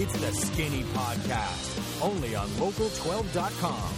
[0.00, 3.90] It's the Skinny Podcast, only on Local12.com.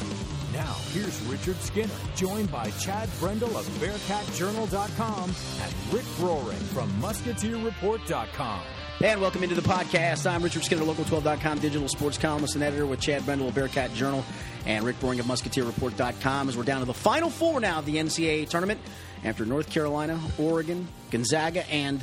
[0.50, 5.25] Now, here's Richard Skinner, joined by Chad Brendel of BearcatJournal.com
[5.60, 8.61] and Rick Broering from MusketeerReport.com.
[9.05, 10.25] And welcome into the podcast.
[10.25, 14.25] I'm Richard Skinner, Local12.com digital sports columnist and editor with Chad Brendel of Bearcat Journal
[14.64, 17.96] and Rick Broering of MusketeerReport.com as we're down to the final four now of the
[17.96, 18.80] NCAA tournament
[19.23, 22.03] after North Carolina, Oregon, Gonzaga, and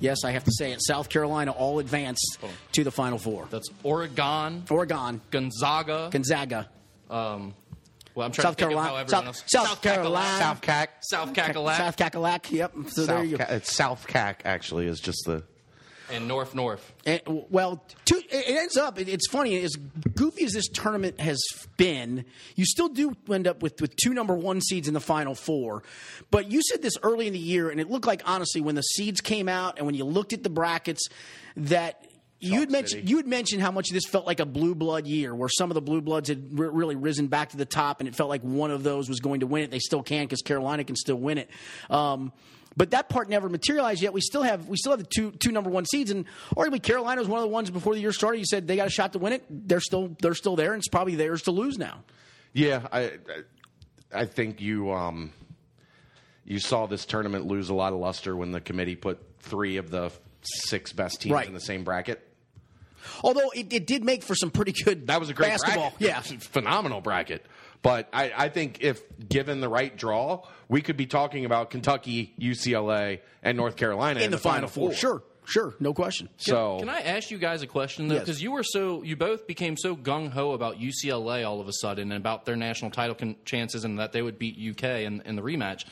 [0.00, 2.38] yes, I have to say it, South Carolina all advanced
[2.72, 3.46] to the final four.
[3.50, 6.68] That's Oregon, Oregon, Gonzaga, Gonzaga,
[7.10, 7.54] um,
[8.14, 9.68] well, I'm trying South to think Carolina, of how everyone South, else.
[9.70, 10.90] South Carolina, South Cac.
[11.00, 12.50] South Cackalack, South Cackalack.
[12.50, 12.72] Yep.
[12.88, 13.44] So there you go.
[13.44, 15.42] Ca- it's South Cac actually is just the
[16.10, 16.92] and North North.
[17.06, 18.98] And, well, two, it it ends up.
[18.98, 19.74] It's funny as
[20.14, 21.42] goofy as this tournament has
[21.76, 22.24] been.
[22.56, 25.82] You still do end up with with two number one seeds in the final four.
[26.30, 28.82] But you said this early in the year, and it looked like honestly when the
[28.82, 31.08] seeds came out and when you looked at the brackets
[31.56, 32.06] that.
[32.40, 35.34] You had mentioned you had mentioned how much this felt like a blue blood year,
[35.34, 38.08] where some of the blue bloods had re- really risen back to the top, and
[38.08, 39.70] it felt like one of those was going to win it.
[39.70, 41.48] They still can because Carolina can still win it.
[41.88, 42.32] Um,
[42.76, 44.12] but that part never materialized yet.
[44.12, 46.24] We still have we still have the two two number one seeds, and
[46.56, 48.38] arguably Carolina was one of the ones before the year started.
[48.38, 49.44] You said they got a shot to win it.
[49.48, 52.02] They're still they're still there, and it's probably theirs to lose now.
[52.52, 52.86] yeah.
[52.92, 53.12] I
[54.12, 55.32] I- think you um
[56.44, 59.90] you saw this tournament lose a lot of luster when the committee put three of
[59.90, 61.46] the six best teams Right.
[61.46, 62.20] in the same bracket.
[63.22, 65.90] Although it, it did make for some pretty good That was a great basketball.
[65.98, 66.00] bracket.
[66.00, 67.44] Yeah, phenomenal bracket.
[67.84, 72.32] But I, I think if given the right draw, we could be talking about Kentucky,
[72.40, 74.94] UCLA, and North Carolina in the, final four.
[74.94, 76.30] Sure, sure, no question.
[76.38, 78.14] So Can I ask you guys a question though?
[78.14, 78.24] Yes.
[78.24, 81.74] Because you were so you both became so gung ho about UCLA all of a
[81.74, 85.20] sudden and about their national title con- chances and that they would beat UK in,
[85.26, 85.84] in the rematch.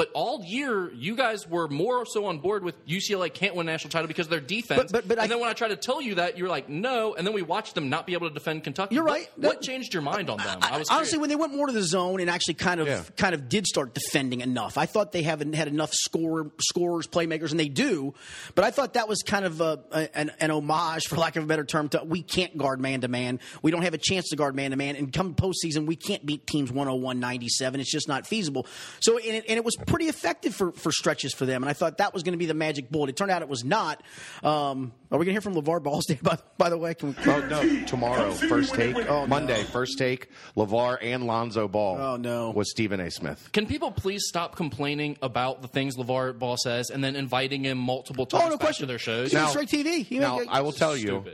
[0.00, 3.72] But all year, you guys were more so on board with UCLA can't win a
[3.72, 4.80] national title because of their defense.
[4.80, 6.48] But- but- but and I- then when I tried to tell you that, you were
[6.48, 7.14] like, no.
[7.14, 8.94] And then we watched them not be able to defend Kentucky.
[8.94, 9.28] You're right.
[9.36, 10.58] What, That- changed your mind on them?
[10.62, 11.20] I- was honestly, curious.
[11.20, 13.02] when they went more to the zone and actually kind of Yeah.
[13.18, 17.50] kind of did start defending enough, I thought they haven't had enough score scorers, playmakers,
[17.50, 18.14] and they do.
[18.54, 21.44] But I thought that was kind of a, a- an, an homage, for lack of
[21.44, 23.38] a better term, to we can't guard man to man.
[23.60, 26.24] We don't have a chance to guard man to man, and come postseason, we can't
[26.24, 27.80] beat teams 101 97.
[27.80, 28.66] It's just not feasible.
[29.00, 31.62] So, and it, and it was pretty effective for, for stretches for them.
[31.62, 33.10] And I thought that was going to be the magic bullet.
[33.10, 34.02] It turned out it was not.
[34.42, 36.94] Um, are we going to hear from LeVar Ball Day, by, by the way?
[36.94, 37.84] Can we, Oh no!
[37.84, 38.96] Tomorrow, first take.
[39.28, 40.28] Monday, first take.
[40.56, 41.98] LeVar and Lonzo Ball.
[42.00, 42.50] Oh, no.
[42.50, 43.10] Was Stephen A.
[43.10, 43.50] Smith.
[43.52, 47.78] Can people please stop complaining about the things LeVar Ball says and then inviting him
[47.78, 48.84] multiple times oh, no back question.
[48.84, 49.32] to their shows?
[49.32, 50.04] He's on straight TV.
[50.04, 51.24] He now make- I will tell you,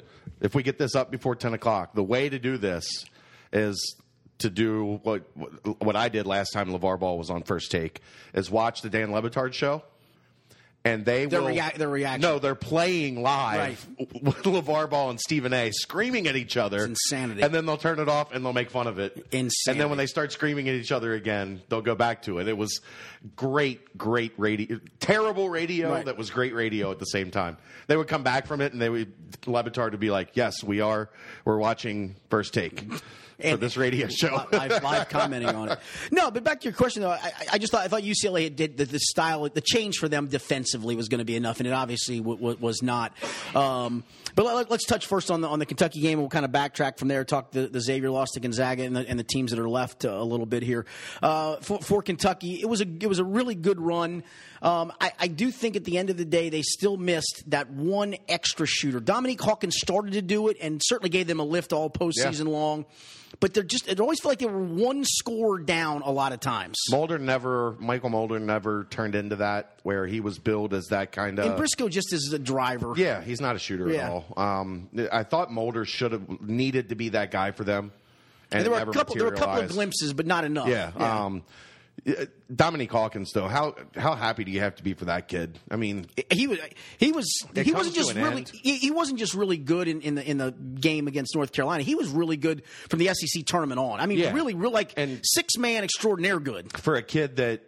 [0.40, 3.04] if we get this up before ten o'clock, the way to do this
[3.52, 3.96] is
[4.38, 5.22] to do what
[5.78, 8.00] what I did last time LeVar Ball was on first take
[8.34, 9.82] is watch the Dan Le Batard show.
[10.84, 12.20] And they Their will rea- their reaction.
[12.20, 15.72] No, they're playing live with LeVar Ball and Stephen A.
[15.72, 16.76] screaming at each other.
[16.76, 17.42] It's insanity.
[17.42, 19.16] And then they'll turn it off and they'll make fun of it.
[19.32, 19.50] Insanity.
[19.66, 22.46] And then when they start screaming at each other again, they'll go back to it.
[22.46, 22.80] It was
[23.34, 24.78] great, great radio.
[25.00, 26.04] Terrible radio Right.
[26.04, 27.56] that was great radio at the same time.
[27.88, 29.12] They would come back from it and they would
[29.48, 31.10] Le Batard would be like, "Yes, we are.
[31.44, 32.84] We're watching First Take
[33.40, 35.78] for this radio show." live, live commenting on it.
[36.10, 38.76] No, but back to your question though, I, I just thought I thought UCLA did
[38.76, 41.72] the, the style, the change for them defensively was going to be enough, and it
[41.72, 43.12] obviously w- w- was not.
[43.54, 44.04] Um,
[44.36, 46.20] but let, us touch first on the on the Kentucky game.
[46.20, 47.24] We'll kind of backtrack from there.
[47.24, 50.04] Talk the, the Xavier loss to Gonzaga and the, and the teams that are left
[50.04, 50.86] uh, a little bit here.
[51.22, 54.22] Uh, for, for Kentucky, it was a it was a really good run.
[54.62, 57.70] Um, I, I do think at the end of the day they still missed that
[57.70, 59.00] one extra shooter.
[59.00, 62.84] Dominique Hawkins started to do it and certainly gave them a lift all postseason long.
[63.40, 66.40] But they're just it always felt like they were one score down a lot of
[66.40, 66.76] times.
[66.90, 71.38] Mulder never, Mychal Mulder never turned into that where he was billed as that kind
[71.38, 71.46] of.
[71.46, 72.94] and Briscoe just as a driver.
[72.96, 74.06] Yeah, he's not a shooter Yeah.
[74.06, 74.24] at all.
[74.36, 77.92] Um, I thought Mulder should have needed to be that guy for them,
[78.50, 79.14] and, And there were a couple.
[79.16, 80.68] There were a couple of glimpses, but not enough.
[80.68, 80.92] Yeah.
[80.96, 81.42] Um,
[82.04, 85.58] yeah, Dominique Hawkins, though, how how happy do you have to be for that kid?
[85.70, 86.58] I mean, he was
[86.98, 90.30] he was he wasn't just really he, he wasn't just really good in, in the
[90.30, 91.82] in the game against North Carolina.
[91.82, 93.98] He was really good from the SEC tournament on.
[93.98, 94.32] I mean, Yeah.
[94.34, 96.70] really, real like And- six man extraordinaire good.
[96.78, 97.62] for a kid that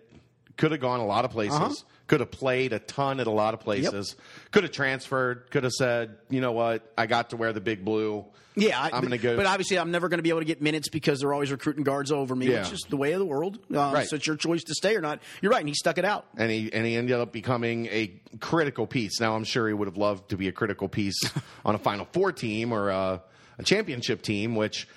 [0.58, 1.74] could have gone a lot of places, Uh-huh.
[2.08, 4.16] Could have played a ton at a lot of places,
[4.50, 7.84] could have transferred, could have said, you know what, I got to wear the big
[7.84, 8.24] blue.
[8.56, 9.36] Yeah, I, I'm going to go.
[9.36, 11.84] But obviously, I'm never going to be able to get minutes because they're always recruiting
[11.84, 12.46] guards over me.
[12.50, 12.64] Yeah.
[12.64, 13.60] Which is the way of the world.
[13.72, 14.08] Uh, Right.
[14.08, 15.20] So it's your choice to stay or not.
[15.40, 16.26] You're right, and he stuck it out.
[16.36, 19.20] and he and he ended up becoming a critical piece.
[19.20, 21.14] Now I'm sure he would have loved to be a critical piece
[21.64, 23.22] on a Final Four team or a,
[23.58, 24.88] a championship team, which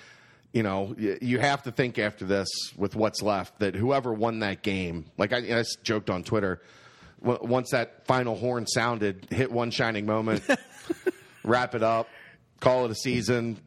[0.52, 4.62] you know you have to think after this with what's left that whoever won that
[4.62, 6.60] game, like I, I joked on Twitter,
[7.22, 10.42] w- once that final horn sounded, hit one shining moment,
[11.44, 12.08] wrap it up.
[12.60, 13.58] call it a season,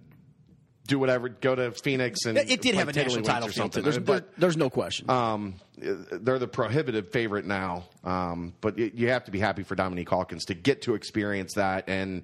[0.88, 3.84] do whatever, go to Phoenix and It, did have a national title or something.
[3.84, 5.10] There's, but there's no question.
[5.10, 7.86] um, they're the prohibitive favorite now.
[8.04, 11.90] Um, but you have to be happy for Dominique Hawkins to get to experience that
[11.90, 12.24] and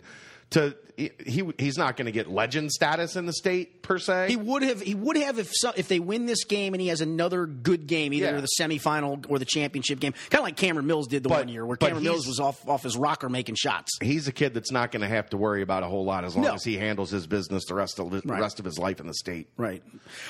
[0.51, 0.75] to
[1.25, 4.27] he he's not going to get legend status in the state per se.
[4.29, 4.81] He would have.
[4.81, 7.87] He would have if so, if they win this game and he has another good
[7.87, 8.39] game, either Yeah.
[8.41, 10.13] the semifinal or the championship game.
[10.29, 12.67] Kind of like Cameron Mills did the But- one year, where Cameron Mills was off
[12.67, 13.91] off his rocker making shots.
[14.01, 16.35] he's a kid that's not going to have to worry about a whole lot as
[16.35, 16.53] long No.
[16.53, 18.39] as he handles his business the rest of the Right.
[18.41, 19.47] rest of his life in the state.
[19.57, 19.83] Right.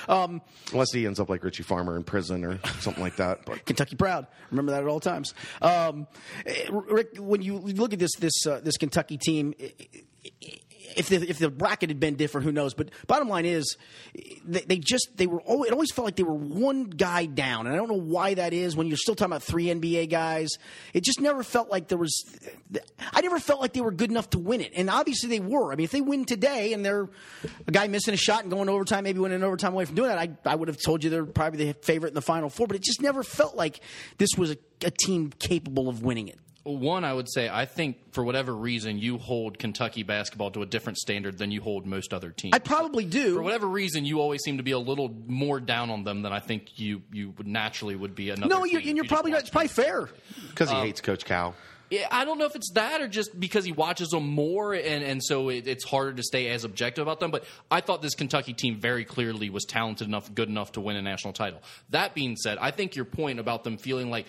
[0.08, 0.40] Um,
[0.72, 3.44] Unless he ends up like Richie Farmer in prison or something like that.
[3.44, 4.26] But Kentucky proud.
[4.50, 5.34] Remember that at all times.
[5.60, 6.06] Um,
[6.46, 9.54] eh, Rick, when you look at this this uh, this Kentucky team.
[9.60, 9.68] eh,
[10.96, 12.74] If the, if the bracket had been different, who knows?
[12.74, 13.76] But bottom line is,
[14.44, 15.40] they, they just they were.
[15.42, 18.34] Always, it always felt like they were one guy down, and I don't know why
[18.34, 18.76] that is.
[18.76, 20.50] When you're still talking about three NBA guys,
[20.92, 22.24] it just never felt like there was.
[23.12, 25.72] I never felt like they were good enough to win it, and obviously they were.
[25.72, 27.08] I mean, if they win today and they're
[27.66, 30.18] a guy missing a shot and going overtime, maybe winning overtime away from doing that,
[30.18, 32.66] I I would have told you they're probably the favorite in the final four.
[32.66, 33.80] But it just never felt like
[34.18, 36.38] this was a, a team capable of winning it.
[36.64, 40.66] One, I would say, I think for whatever reason, you hold Kentucky basketball to a
[40.66, 42.54] different standard than you hold most other teams.
[42.54, 43.34] I probably do.
[43.34, 46.32] for whatever reason, you always seem to be a little more down on them than
[46.32, 48.30] I think you you would naturally would be.
[48.30, 49.38] Another no, you're, and you're you probably right.
[49.38, 50.08] watch It's probably fair.
[50.50, 51.54] because Um, he hates Coach Cal.
[51.90, 55.04] Yeah, I don't know if it's that or just because he watches them more, and,
[55.04, 57.30] and so it, it's harder to stay as objective about them.
[57.30, 60.96] But I thought this Kentucky team very clearly was talented enough, good enough to win
[60.96, 61.60] a national title.
[61.90, 64.24] That being said, I think your point about them feeling like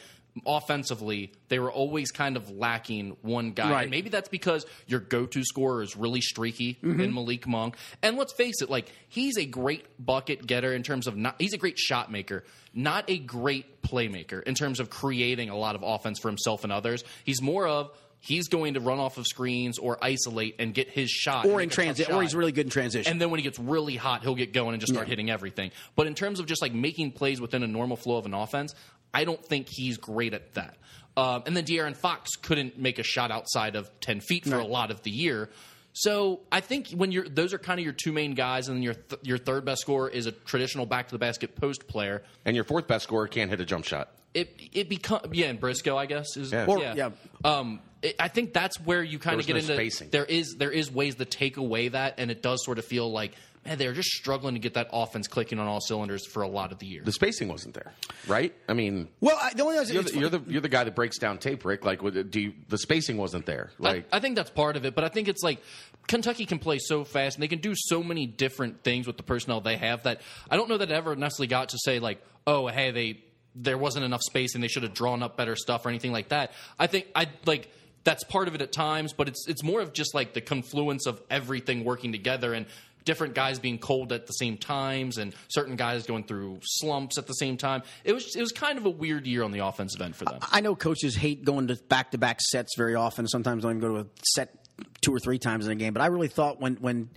[0.45, 3.71] offensively they were always kind of lacking one guy.
[3.71, 3.81] Right.
[3.83, 7.00] And maybe that's because your go-to scorer is really streaky mm-hmm.
[7.00, 7.77] in Malik Monk.
[8.01, 11.53] And let's face it, like he's a great bucket getter in terms of not he's
[11.53, 12.44] a great shot maker,
[12.74, 16.74] not a great playmaker in terms of creating a lot of offense for himself and
[16.74, 17.03] others.
[17.24, 17.91] He's more of
[18.24, 21.68] he's going to run off of screens or isolate and get his shot Or in
[21.68, 23.12] make a tough transit, or he's really good in transition.
[23.12, 25.71] And then when he gets really hot, he'll get going and just start hitting everything.
[25.95, 28.74] But in terms of just like making plays within a normal flow of an offense,
[29.13, 30.77] I don't think he's great at that.
[31.15, 34.65] Um, and then De'Aaron Fox couldn't make a shot outside of ten feet for a
[34.65, 35.50] lot of the year.
[35.95, 38.83] So I think when you're those are kind of your two main guys, and then
[38.83, 42.24] your th- your third best scorer is a traditional back to the basket post player.
[42.45, 44.10] And your fourth best scorer can't hit a jump shot.
[44.33, 46.66] It it become yeah, and Briscoe I guess is Yeah.
[46.66, 47.12] Or- yeah.
[47.44, 50.09] Um, it, I think that's where you kind of get no into spacing.
[50.09, 53.12] there is there is ways to take away that, and it does sort of feel
[53.12, 53.33] like
[53.65, 56.71] man they're just struggling to get that offense clicking on all cylinders for a lot
[56.71, 57.01] of the year.
[57.04, 57.94] The spacing wasn't there,
[58.27, 58.54] right?
[58.68, 60.95] I mean, well, I, the only thing you're the, you're the you're the guy that
[60.95, 61.86] breaks down tape, Rick.
[61.86, 63.71] Like, do you, the spacing wasn't there?
[63.80, 65.62] Like, I, I think that's part of it, but I think it's like
[66.07, 69.24] Kentucky can play so fast and they can do so many different things with the
[69.24, 72.21] personnel they have that I don't know that it ever necessarily got to say like,
[72.45, 73.24] oh, hey, they
[73.56, 76.30] there wasn't enough space and they should have drawn up better stuff or anything like
[76.30, 76.51] that.
[76.80, 77.69] I think I like
[78.04, 81.06] that's part of it at times, but it's it's more of just like the confluence
[81.06, 82.66] of everything working together and
[83.05, 87.27] different guys being cold at the same times and certain guys going through slumps at
[87.27, 87.83] the same time.
[88.03, 90.39] It was it was kind of a weird year on the offensive end for them.
[90.51, 93.27] I know coaches hate going to back to back sets very often.
[93.27, 94.63] Sometimes don't even go to a set
[95.01, 95.94] two or three times in a game.
[95.94, 97.09] But I really thought when when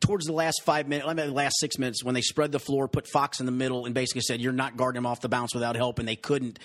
[0.00, 2.58] towards the last five minutes, I mean, the last six minutes, when they spread the
[2.58, 5.28] floor, put Fox in the middle, and basically said you're not guarding him off the
[5.28, 6.58] bounce without help, and they couldn't.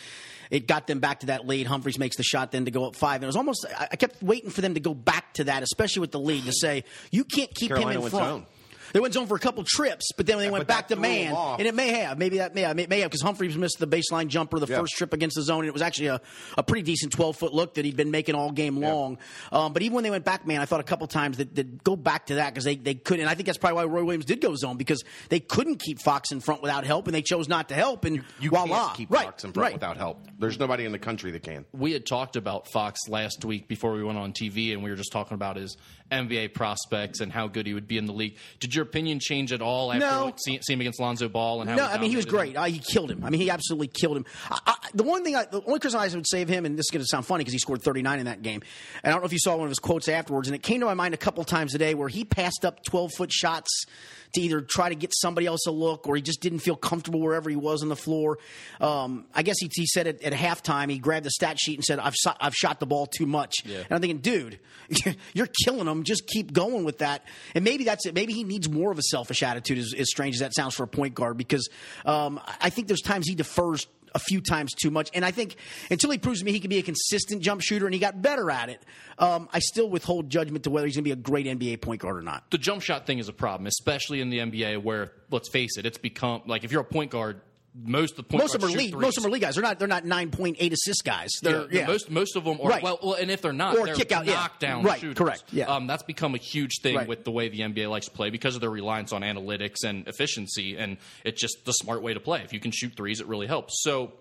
[0.50, 1.68] It got them back to that lead.
[1.68, 3.66] Humphries makes the shot then to go up five, and it was almost.
[3.78, 6.46] I I kept waiting for them to go back to that, especially with the lead,
[6.46, 8.26] to say you can't keep Carolina him in went front.
[8.26, 8.46] zone.
[8.94, 11.36] They went zone for a couple trips, but then when they went back to man,
[11.36, 14.28] and it may have, maybe that may have, may have because Humphries missed the baseline
[14.28, 14.80] jumper the Yeah.
[14.80, 16.22] first trip against the zone, and it was actually a,
[16.58, 19.18] a pretty decent 12 foot look that he'd been making all game long.
[19.52, 21.84] Um, but even when they went back, man, I thought a couple times that, that
[21.84, 23.22] go back to that because they, they couldn't.
[23.22, 26.00] And I think that's probably why Roy Williams did go zone because they couldn't keep
[26.00, 28.06] Fox in front without help, and they chose not to help.
[28.06, 29.74] And you voila, can't keep right, Fox in front right.
[29.74, 30.26] without help.
[30.40, 31.66] There's nobody in the country that can.
[31.74, 34.96] we had talked about Fox last week before we went on TV, and we were
[34.96, 35.78] just talking about his
[36.12, 38.38] NBA prospects and how good he would be in the league.
[38.60, 40.26] Did your opinion change at all after No.
[40.26, 41.76] like, see, see him against Lonzo Ball and how?
[41.76, 42.56] No, I mean he was great.
[42.56, 43.26] Uh, he killed him.
[43.26, 44.26] I mean he absolutely killed him.
[44.50, 46.86] I, I, the one thing, I, the only criticism I would of him, and this
[46.86, 48.62] is going to sound funny because he scored 39 in that game.
[49.04, 50.80] And I don't know if you saw one of his quotes afterwards, and it came
[50.80, 53.86] to my mind a couple times today where he passed up 12 foot shots
[54.34, 57.20] to either try to get somebody else a look or he just didn't feel comfortable
[57.20, 58.40] wherever he was on the floor.
[58.80, 60.90] Um, I guess he, he said it at halftime.
[60.90, 63.56] He grabbed the stat sheet and said, "I've shot, I've shot the ball too much."
[63.66, 63.80] Yeah.
[63.80, 64.60] And I'm thinking, dude,
[65.34, 66.04] you're killing him.
[66.04, 67.24] Just keep going with that.
[67.56, 68.14] And maybe that's it.
[68.14, 70.84] Maybe he needs more of a selfish attitude, as, as strange as that sounds for
[70.84, 71.70] a point guard, because
[72.06, 75.10] um, I think there's times he defers a few times too much.
[75.14, 75.56] And I think
[75.90, 78.22] until he proves to me he can be a consistent jump shooter and he got
[78.22, 78.82] better at it,
[79.20, 82.02] um, I still withhold judgment to whether he's going to be a great NBA point
[82.02, 82.50] guard or not.
[82.52, 85.86] the jump shot thing is a problem, especially in the NBA where, let's face it,
[85.86, 87.42] it's become like if you're a point guard,
[87.86, 88.92] most of the point most of them are lead.
[88.92, 89.02] threes.
[89.02, 89.56] Most of them are lead guys.
[89.56, 89.78] They're not.
[89.80, 91.30] They're not nine point eight assist guys.
[91.42, 91.88] They're Yeah, yeah.
[91.88, 92.82] most most of them are Right.
[92.84, 94.34] well, well, and if they're not, Or they're kick out, yeah.
[94.34, 95.18] knockdown Right, shooters.
[95.18, 95.66] correct, yeah.
[95.66, 97.08] um, that's become a huge thing Right.
[97.08, 100.08] with the way the NBA likes to play because of their reliance on analytics and
[100.08, 102.42] efficiency, and it's just the smart way to play.
[102.44, 103.82] If you can shoot threes, it really helps.
[103.84, 104.14] So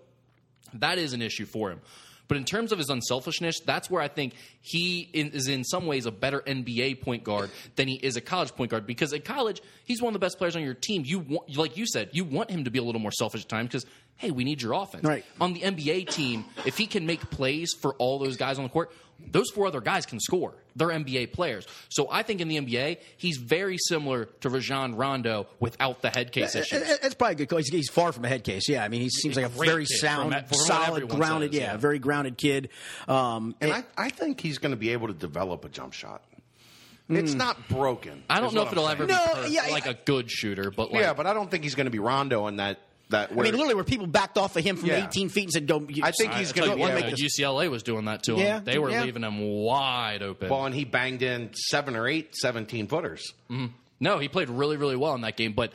[0.73, 1.81] that is an issue for him.
[2.27, 6.05] But in terms of his unselfishness, that's where I think he is in some ways
[6.05, 8.85] a better NBA point guard than he is a college point guard.
[8.85, 11.03] Because at college, he's one of the best players on your team.
[11.05, 13.49] You want, like you said, you want him to be a little more selfish at
[13.49, 13.85] times because
[14.17, 15.03] hey, we need your offense.
[15.03, 15.23] Right.
[15.39, 18.69] On the NBA team, if he can make plays for all those guys on the
[18.69, 18.91] court,
[19.31, 20.53] those four other guys can score.
[20.75, 21.65] They're NBA players.
[21.89, 26.31] So I think in the NBA, he's very similar to Rajon Rondo without the head
[26.31, 26.81] case issues.
[26.83, 27.49] Uh, That's probably a good.
[27.49, 27.57] call.
[27.57, 28.69] He's, he's far from a head case.
[28.69, 31.53] Yeah, I mean, he seems like a Great very sound, from- from solid, grounded.
[31.53, 31.77] says, yeah, yeah.
[31.77, 32.69] very grounded kid.
[33.07, 36.23] Um, And I, I think he's going to be able to develop a jump shot.
[37.09, 38.21] It's not broken.
[38.29, 39.27] I don't is know what if it'll I'm ever saying.
[39.27, 39.91] be per- yeah, like yeah.
[39.91, 42.47] a good shooter, but like, yeah, but I don't think he's going to be Rondo
[42.47, 42.79] in that.
[43.09, 45.05] That I mean, literally, where people backed off of him from Yeah.
[45.07, 47.07] 18 feet and said, "Go." I think he's going to what, yeah.
[47.07, 48.39] uh, UCLA was doing that to him.
[48.39, 49.03] Yeah, they were yeah.
[49.03, 50.49] leaving him wide open.
[50.49, 53.33] Well, and he banged in seven or eight 17 footers.
[54.01, 55.71] no, he played really, really well in that game, but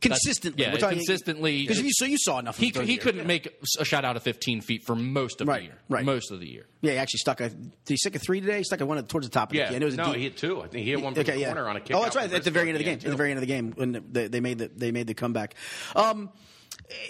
[0.00, 0.62] consistently.
[0.64, 1.62] yeah, We're consistently.
[1.62, 2.56] Because you, so you saw enough.
[2.56, 3.02] of he him he year.
[3.02, 5.78] couldn't make a shot out of 15 feet for most of Right, the year.
[5.90, 6.04] right.
[6.04, 6.66] Most of the year.
[6.80, 7.50] Yeah, he actually stuck a.
[7.50, 8.58] Did he stick a three today?
[8.58, 9.74] He stuck a one towards the top of the Yeah, key.
[9.74, 10.62] And it was no, deep, he hit two.
[10.62, 11.46] I think he hit one from okay, the yeah.
[11.52, 11.94] corner on a kick.
[11.94, 12.32] Oh, that's right.
[12.32, 12.94] At the very end of the game.
[12.94, 15.06] Bristol At the very end of the game, when they, they made the they made
[15.06, 15.54] the comeback.
[15.94, 16.30] Um,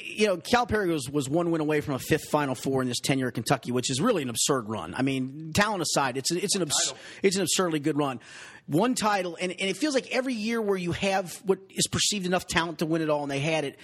[0.04, 3.00] you know, Calipari was, was one win away from a fifth Final Four in this
[3.00, 4.94] tenure at Kentucky, which is really an absurd run.
[4.94, 8.20] I mean, talent aside, it's a, it's an abs- it's an absurdly good run.
[8.66, 12.26] One title, and, and it feels like every year where you have what is perceived
[12.26, 13.78] enough talent to win it all, and they had it.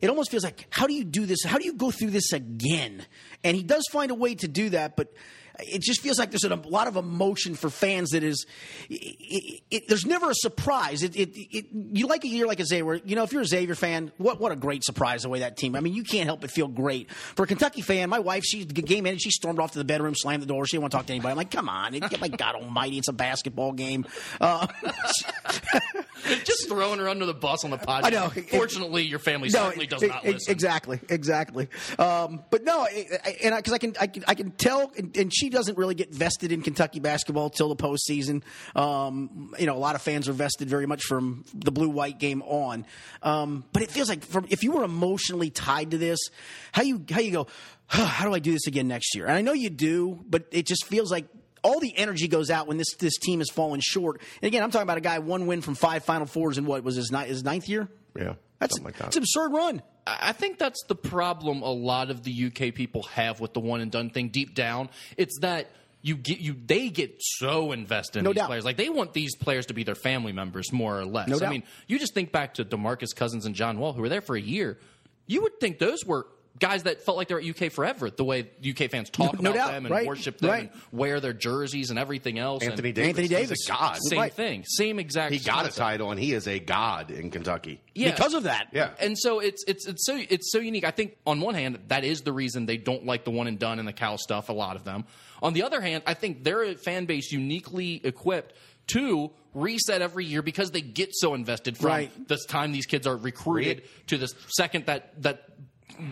[0.00, 1.44] It almost feels like, how do you do this?
[1.44, 3.04] How do you go through this again?
[3.42, 5.12] And he does find a way to do that, but
[5.58, 8.46] it just feels like there's a lot of emotion for fans that is
[8.88, 11.02] it, it, there's never a surprise.
[11.02, 13.00] It, it, you like a year like a Xavier.
[13.04, 15.56] You know if you're a Xavier fan what what a great surprise the way that
[15.56, 17.10] team I mean you can't help but feel great.
[17.12, 20.14] For a Kentucky fan my wife she game ended she stormed off to the bedroom
[20.14, 20.66] slammed the door.
[20.66, 21.30] She didn't want to talk to anybody.
[21.30, 24.06] I'm like come on my God almighty it's a basketball game.
[24.40, 24.66] Uh,
[26.44, 28.04] Just throwing her under the bus on the podcast.
[28.04, 28.28] I know.
[28.28, 30.52] Fortunately, your family certainly does e- not listen.
[30.52, 31.68] Exactly, exactly.
[31.98, 35.16] Um, but no, I- I- and because I, can, I can, I can tell, and,
[35.16, 38.42] and she doesn't really get vested in Kentucky basketball till the postseason.
[38.74, 42.42] Um, you know, a lot of fans are vested very much from the blue-white game
[42.42, 42.86] on.
[43.22, 46.18] Um, but it feels like from, if you were emotionally tied to this,
[46.72, 47.46] how you how you go,
[47.86, 49.26] how do I do this again next year?
[49.26, 51.26] And I know you do, but it just feels like
[51.66, 54.20] all the energy goes out when this this team has fallen short.
[54.40, 56.82] And again, I'm talking about a guy one win from five Final Fours in what
[56.84, 57.88] was his ni- his ninth year.
[58.16, 59.08] Yeah, That's something like that.
[59.08, 59.82] It's an absurd run.
[60.06, 63.80] I think that's the problem a lot of the UK people have with the one
[63.80, 64.28] and done thing.
[64.28, 65.70] Deep down, it's that
[66.02, 68.46] you get you they get so invested in No these doubt.
[68.46, 68.64] players.
[68.64, 71.28] Like they want these players to be their family members more or less.
[71.28, 71.50] No I doubt.
[71.50, 74.36] mean, you just think back to DeMarcus Cousins and John Wall, who were there for
[74.36, 74.78] a year.
[75.26, 78.10] You would think those were guys that felt like they were at UK forever.
[78.10, 80.72] The way UK fans talk No about doubt, them and right, worship them right.
[80.72, 82.62] and wear their jerseys and everything else.
[82.62, 83.08] Anthony and Davis.
[83.08, 83.66] Anthony he's Davis.
[83.68, 83.98] a god.
[84.08, 84.32] Same Right.
[84.32, 84.64] thing.
[84.66, 85.30] Same exact.
[85.30, 85.38] Thing.
[85.40, 85.76] He got a concept.
[85.76, 87.80] title, and he is a god in Kentucky.
[87.94, 88.12] Yeah.
[88.12, 88.68] Because of that.
[88.72, 88.90] Yeah.
[89.00, 90.84] And so it's it's it's so it's so unique.
[90.84, 93.58] I think on one hand that is the reason they don't like the one and
[93.58, 94.48] done and the Cal stuff.
[94.48, 95.04] A lot of them.
[95.42, 98.54] On the other hand, I think they're a fan base uniquely equipped
[98.88, 102.28] to reset every year because they get so invested from Right.
[102.28, 105.48] this time these kids are recruited to the second that that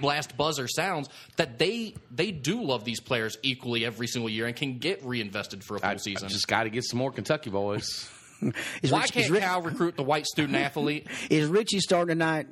[0.03, 4.57] last buzzer sounds that they they do love these players equally every single year and
[4.57, 6.29] can get reinvested for a full I, I season.
[6.29, 8.11] just got to get some more Kentucky boys.
[8.83, 11.07] Is, Why Rich, can't Rich, Cal recruit the white student athlete?
[11.31, 12.47] is Richie starting tonight?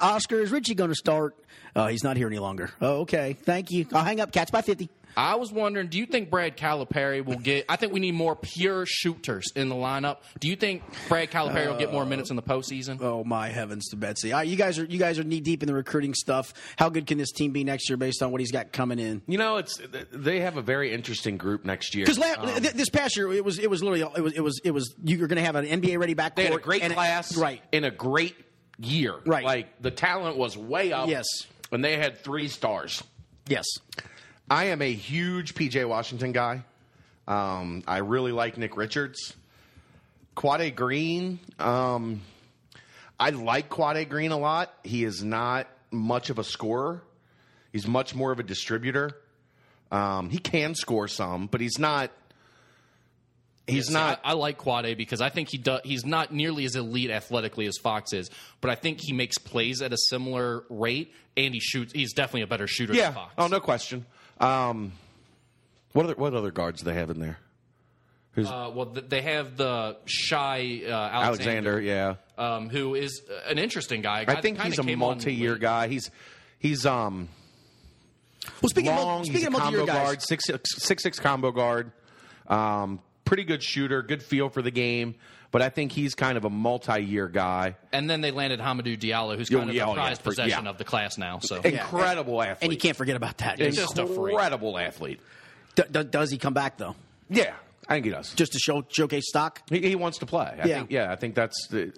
[0.00, 1.36] Oscar, is Richie going to start?
[1.76, 2.70] Oh, he's not here any longer.
[2.80, 3.34] Oh, okay.
[3.34, 3.86] Thank you.
[3.92, 4.32] I'll hang up.
[4.32, 4.90] Catch by 50.
[5.16, 7.64] I was wondering, do you think Brad Calipari will get?
[7.68, 10.18] I think we need more pure shooters in the lineup.
[10.38, 13.00] Do you think Brad Calipari will get more minutes in the postseason?
[13.00, 14.32] Oh my heavens to Betsy!
[14.32, 16.52] All right, you guys are you guys are knee deep in the recruiting stuff.
[16.76, 19.22] How good can this team be next year based on what he's got coming in?
[19.26, 19.80] You know, it's
[20.12, 22.06] they have a very interesting group next year.
[22.06, 24.60] Because Um, th- this past year it was it was literally it was it was
[24.62, 26.34] it was you're going to have an NBA ready backcourt.
[26.36, 27.60] they had a great and- class, right?
[27.72, 28.36] In a great
[28.78, 29.44] year, Right.
[29.44, 31.08] Like the talent was way up.
[31.08, 31.26] Yes.
[31.72, 33.02] and they had three stars.
[33.46, 33.64] Yes.
[34.50, 36.62] I am a huge PJ Washington guy.
[37.26, 39.34] Um, I really like Nick Richards.
[40.34, 41.38] Quade Green.
[41.58, 42.22] Um,
[43.20, 44.72] I like Quade Green a lot.
[44.84, 47.02] He is not much of a scorer.
[47.72, 49.10] He's much more of a distributor.
[49.90, 52.10] Um, he can score some, but he's not.
[53.68, 54.20] He's See, not.
[54.24, 55.80] I, I like Quade because I think he does.
[55.84, 59.82] He's not nearly as elite athletically as Fox is, but I think he makes plays
[59.82, 61.92] at a similar rate, and he shoots.
[61.92, 63.06] He's definitely a better shooter yeah.
[63.06, 63.34] than Fox.
[63.36, 64.06] Oh, no question.
[64.40, 64.92] Um,
[65.92, 67.38] what other what other guards do they have in there?
[68.36, 72.14] Uh, well, th- they have the Shai uh, Alexander, Alexander, yeah.
[72.36, 74.24] um, who is uh, an interesting guy.
[74.28, 75.88] I think he's a multi-year guy.
[75.88, 76.10] He's
[76.60, 77.28] he's um
[78.62, 79.22] Well, speaking long.
[79.22, 81.90] of he's speaking a of multi-year combo guys, guard, six, six six combo guard.
[82.46, 85.14] Um, pretty good shooter, good feel for the game.
[85.50, 87.76] But I think he's kind of a multi-year guy.
[87.92, 90.64] And then they landed Hamidou Diallo, who's kind of the oh, yeah, prized for- possession
[90.64, 90.70] yeah.
[90.70, 91.38] of the class now.
[91.38, 92.58] So Incredible athlete.
[92.62, 93.58] and you can't forget about that.
[93.58, 95.20] It's just a incredible athlete.
[95.74, 96.96] D- d- does he come back though,
[97.30, 97.54] Yeah,
[97.88, 98.34] I think he does.
[98.34, 99.62] just to show showcase stock?
[99.70, 100.44] He, he wants to play.
[100.62, 100.78] I Yeah.
[100.78, 101.92] think, yeah, I think that's the,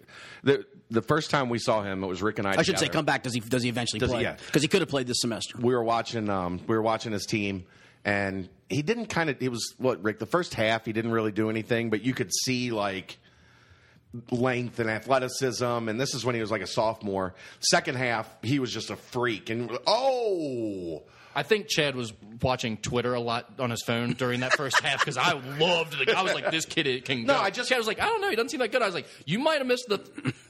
[0.44, 2.04] the the first time we saw him.
[2.04, 2.56] It was Rick and I.
[2.58, 3.22] I should say come back.
[3.24, 3.40] Does he?
[3.40, 4.22] Does he eventually Does he- play?
[4.22, 4.36] yeah.
[4.46, 5.56] Because he could have played this semester.
[5.58, 7.64] we were watching um, we were watching his team
[8.04, 11.32] and he didn't kind of he was what Rick the first half he didn't really
[11.32, 13.18] do anything but you could see like
[14.30, 17.34] length and athleticism and this is when he was like a sophomore.
[17.60, 21.02] Second half he was just a freak and oh
[21.34, 24.98] I think Chad was watching Twitter a lot on his phone during that first half
[25.00, 26.12] because I loved the.
[26.16, 27.40] I was like, this kid can No, go.
[27.40, 28.82] I just- Chad was like, I don't know, he doesn't seem that good.
[28.82, 29.98] I was like, you might have missed the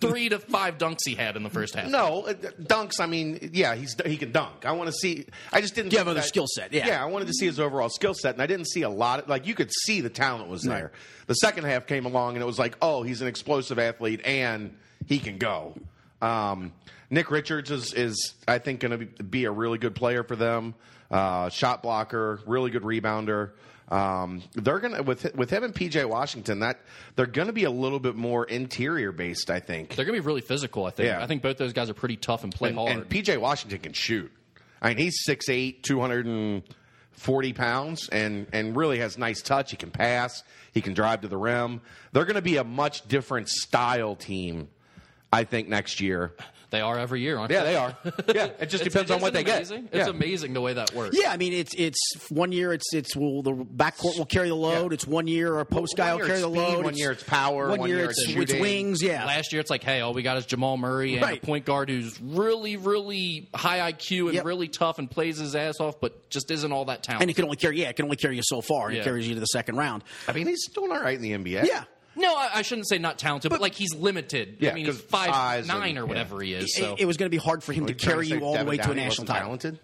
[0.00, 1.88] three to five dunks he had in the first half.
[1.88, 5.60] no uh, dunks I mean yeah he's he can dunk I want to see I
[5.60, 6.86] just didn't You have think other skill set, yeah.
[6.86, 9.20] yeah I wanted to see his overall skill set and I didn't see a lot
[9.20, 10.92] of, like you could see the talent was there Right.
[11.26, 14.74] the second half came along and it was like oh he's an explosive athlete and
[15.06, 15.74] he can go
[16.22, 16.72] um,
[17.10, 20.36] Nick Richards is, is I think going to be, be a really good player for
[20.36, 20.74] them
[21.10, 23.50] uh, shot blocker really good rebounder
[23.90, 26.80] um, they're gonna with with him and PJ Washington that
[27.16, 30.26] they're gonna be a little bit more interior based I think They're going to be
[30.26, 31.08] really physical, I think.
[31.08, 31.22] Yeah.
[31.22, 32.92] I think both those guys are pretty tough and play and, hard.
[32.92, 34.30] and PJ Washington can shoot.
[34.80, 39.72] I mean, he's 6'8", 240 pounds, and and really has nice touch.
[39.72, 40.44] He can pass.
[40.72, 41.80] He can drive to the rim.
[42.12, 44.68] They're going to be a much different style team,
[45.32, 46.32] I think, next year.
[46.70, 47.70] They are every year, aren't Yeah, they?
[47.70, 47.96] they are.
[48.34, 49.82] Yeah, it just It's- depends on isn't what they amazing?
[49.86, 49.94] get.
[49.94, 50.10] It's Yeah.
[50.14, 51.16] amazing the way that works.
[51.20, 51.98] Yeah, I mean it's it's
[52.30, 54.92] one year it's it's well the backcourt will carry the load.
[54.92, 54.94] Yeah.
[54.94, 56.84] It's one year our post guy will carry the speed, load.
[56.84, 59.02] one year it's power, One, one year, year it's, it's it's wings.
[59.02, 61.42] Yeah, Last year, it's like, hey, all we got is Jamal Murray and Right.
[61.42, 64.44] a point guard who's really, really high IQ and Yep.
[64.44, 67.22] really tough and plays his ass off, but just isn't all that talented.
[67.22, 68.88] and it can only carry yeah it can only carry you so far.
[68.88, 70.04] and It carries you to the second round.
[70.28, 71.64] I mean, he's doing all right in the NBA.
[71.66, 71.84] Yeah.
[72.16, 74.56] No, I, I shouldn't say not talented, but, like he's limited.
[74.60, 76.08] Yeah, I mean, he's 'cause five nine and- or yeah.
[76.08, 76.64] whatever he is.
[76.64, 78.26] It, So it was going to be hard for him to Are you trying carry
[78.28, 79.42] say you all the Devin way to a national wasn't title.
[79.46, 79.78] Talented.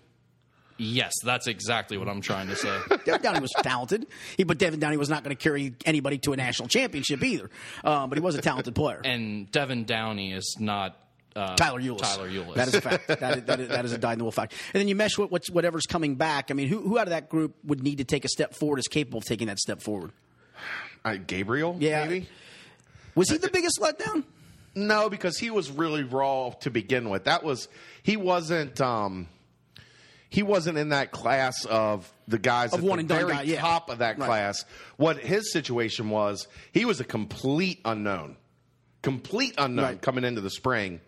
[0.78, 2.78] yes, that's exactly what I'm trying to say.
[3.04, 6.32] Devin Downey was talented, he, but Devin Downey was not going to carry anybody to
[6.32, 7.48] a national championship either.
[7.84, 9.00] Um, but he was a talented player.
[9.04, 10.98] and Devin Downey is not
[11.34, 11.98] uh, Tyler Ulis.
[11.98, 12.54] Tyler Ulis.
[12.54, 13.06] That is a fact.
[13.08, 14.54] that, is, that, is, that is a dyed in the wool fact.
[14.74, 16.50] And then you mesh with what's, whatever's coming back.
[16.50, 18.78] I mean, who, who out of that group would need to take a step forward
[18.78, 20.12] is capable of taking that step forward?
[21.06, 22.04] Uh, Gabriel, Yeah.
[22.04, 22.28] maybe.
[23.14, 24.24] Was he the biggest letdown?
[24.74, 27.24] No, because he was really raw to begin with.
[27.24, 27.68] That was
[28.02, 29.28] he wasn't um
[30.28, 33.32] he wasn't in that class of the guys Of at one the and done very
[33.32, 33.60] guy, yeah.
[33.60, 34.26] top of that Right.
[34.26, 34.64] class.
[34.96, 38.36] What his situation was, he was a complete unknown.
[39.02, 40.02] Complete unknown Right.
[40.02, 41.00] coming into the spring.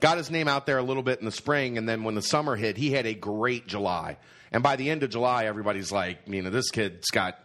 [0.00, 2.22] Got his name out there a little bit in the spring, and then when the
[2.22, 4.16] summer hit, he had a great July.
[4.50, 7.38] And by the end of July, everybody's like, you know, this kid's got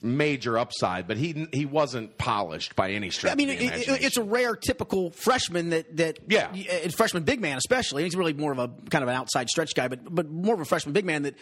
[0.00, 3.32] major upside, but he he wasn't polished by any stretch.
[3.32, 6.52] I mean, of the it, it, it's a rare, typical freshman that that Yeah.
[6.52, 8.04] uh, freshman big man especially.
[8.04, 10.60] He's really more of a kind of an outside stretch guy, but but more of
[10.60, 11.34] a freshman big man that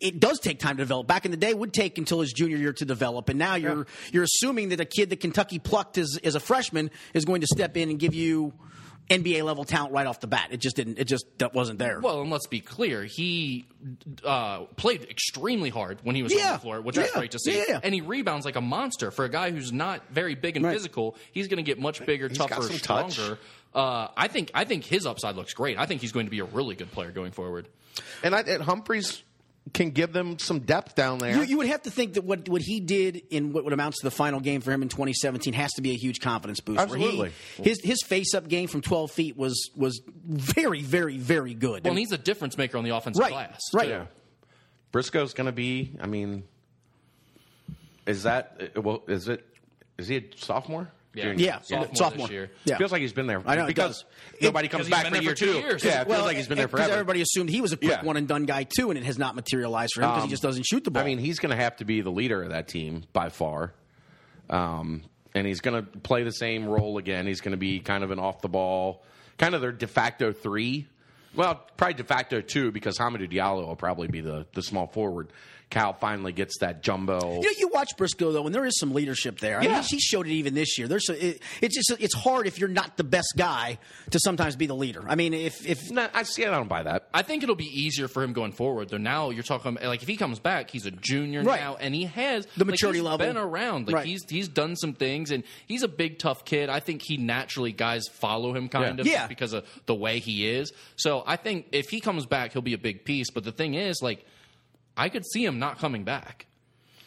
[0.00, 1.06] it does take time to develop.
[1.06, 3.54] Back in the day, it would take until his junior year to develop, and now
[3.54, 7.40] you're you're assuming that a kid that Kentucky plucked as as a freshman is going
[7.40, 8.52] to step in and give you.
[9.10, 10.48] NBA level talent right off the bat.
[10.52, 10.98] It just didn't.
[10.98, 12.00] It just that wasn't there.
[12.00, 13.66] Well, and let's be clear, he
[14.24, 17.62] uh, played extremely hard when he was on the floor, which was great to see.
[17.68, 17.80] Yeah.
[17.82, 20.72] And he rebounds like a monster for a guy who's not very big and Right.
[20.72, 21.16] physical.
[21.32, 23.38] He's going to get much bigger, He's tougher, some stronger.
[23.74, 25.78] Uh, I think I think his upside looks great.
[25.78, 27.68] I think he's going to be a really good player going forward.
[28.22, 29.22] And, I, and Humphries
[29.72, 31.36] can give them some depth down there.
[31.36, 34.00] You, you would have to think that what, what he did in what, what amounts
[34.00, 36.78] to the final game for him in 2017 has to be a huge confidence boost.
[36.88, 37.32] where he- Absolutely.
[37.62, 41.84] his his face up game from 12 feet was was very very very good.
[41.84, 43.60] Well, and he's a difference maker on the offensive Right, glass.
[43.72, 43.84] right.
[43.84, 43.90] too.
[43.90, 44.06] yeah.
[44.90, 45.92] Briscoe's going to be.
[46.00, 46.42] I mean,
[48.06, 49.02] is that uh, well?
[49.08, 49.46] Is it?
[49.96, 50.90] Is he a sophomore?
[51.14, 51.24] Yeah.
[51.24, 51.44] Junior?
[51.44, 52.26] yeah, Sophomore sophomore.
[52.28, 52.50] this year.
[52.64, 52.78] Yeah.
[52.78, 53.42] Feels like he's been there.
[53.44, 54.04] I know, it because does.
[54.40, 55.58] nobody It- comes 'cause he's back been for there year for two two.
[55.58, 55.84] years.
[55.84, 56.92] Yeah, it feels like he's been there because forever.
[57.00, 58.02] everybody assumed he was a quick Yeah.
[58.02, 60.30] one and done guy too, and it has not materialized for him because he Um,
[60.30, 61.02] just doesn't shoot the ball.
[61.02, 63.74] I mean, he's going to have to be the leader of that team by far.
[64.50, 65.02] Um,
[65.34, 67.26] and he's going to play the same role again.
[67.26, 69.02] He's going to be kind of an off the ball,
[69.38, 70.86] kind of their de facto three.
[71.34, 75.28] Well, probably de facto two because Hamidou Diallo will probably be the, the small forward.
[75.72, 77.34] Cal finally gets that jumbo.
[77.34, 79.58] You know, you watch Briscoe though, and there is some leadership there.
[79.58, 79.74] I Yeah.
[79.74, 80.86] mean, he showed it even this year.
[80.88, 83.78] There's a, it, it's just it's hard if you're not the best guy
[84.10, 85.04] to sometimes be the leader.
[85.06, 86.44] I mean, if if No, I see.
[86.46, 87.08] I don't buy that.
[87.14, 88.88] I think it'll be easier for him going forward.
[88.88, 91.60] Though now you're talking like if he comes back, he's a junior Right.
[91.60, 93.26] now, and he has The like, maturity he's level.
[93.26, 94.06] Been around, like Right.
[94.06, 96.68] he's he's done some things, and he's a big tough kid.
[96.68, 99.00] I think he naturally guys follow him kind Yeah.
[99.02, 99.26] of Yeah.
[99.28, 100.72] because of the way he is.
[100.96, 103.30] So So I think if he comes back, he'll be a big piece.
[103.30, 104.24] But the thing is, like,
[104.96, 106.46] I could see him not coming back.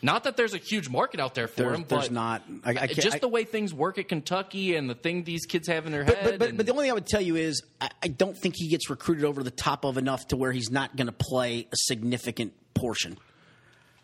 [0.01, 2.43] Not that there's a huge market out there for There's- him, there's not.
[2.63, 5.45] I- I can't- just I- the way things work at Kentucky and the thing these
[5.47, 6.23] kids have in their But, head.
[6.25, 8.37] but, but, and- but the only thing I would tell you is I, I don't
[8.37, 11.13] think he gets recruited over the top of enough to where he's not going to
[11.13, 13.17] play a significant portion.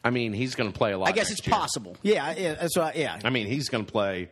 [0.03, 1.09] I mean, he's going to play a lot.
[1.09, 1.55] I guess next it's year.
[1.55, 1.95] possible.
[2.01, 2.53] Yeah, yeah.
[2.55, 2.95] That's what.
[2.95, 3.19] I, yeah.
[3.23, 4.29] I mean, he's going to play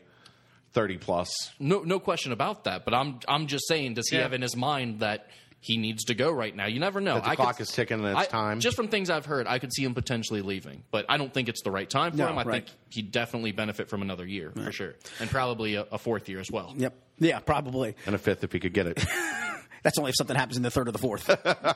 [0.74, 1.30] thirty plus.
[1.60, 2.84] No, no question about that.
[2.86, 4.24] But I'm, I'm just saying, does he Yeah.
[4.24, 5.28] have in his mind that
[5.62, 6.66] he needs to go right now?
[6.68, 7.16] You never know.
[7.16, 8.60] That the I clock could- is ticking and it's I- time.
[8.60, 11.50] Just from things I've heard, I could see him potentially leaving, but I don't think
[11.50, 12.38] it's the right time for No, him.
[12.38, 12.66] I right.
[12.66, 16.40] think he'd definitely benefit from another year for sure, and probably a, a fourth year
[16.40, 16.74] as well.
[16.78, 16.94] Yep.
[17.20, 17.96] Yeah, probably.
[18.06, 19.04] and a fifth if he could get it.
[19.84, 21.30] That's only if something happens in the third or the fourth.
[21.46, 21.76] all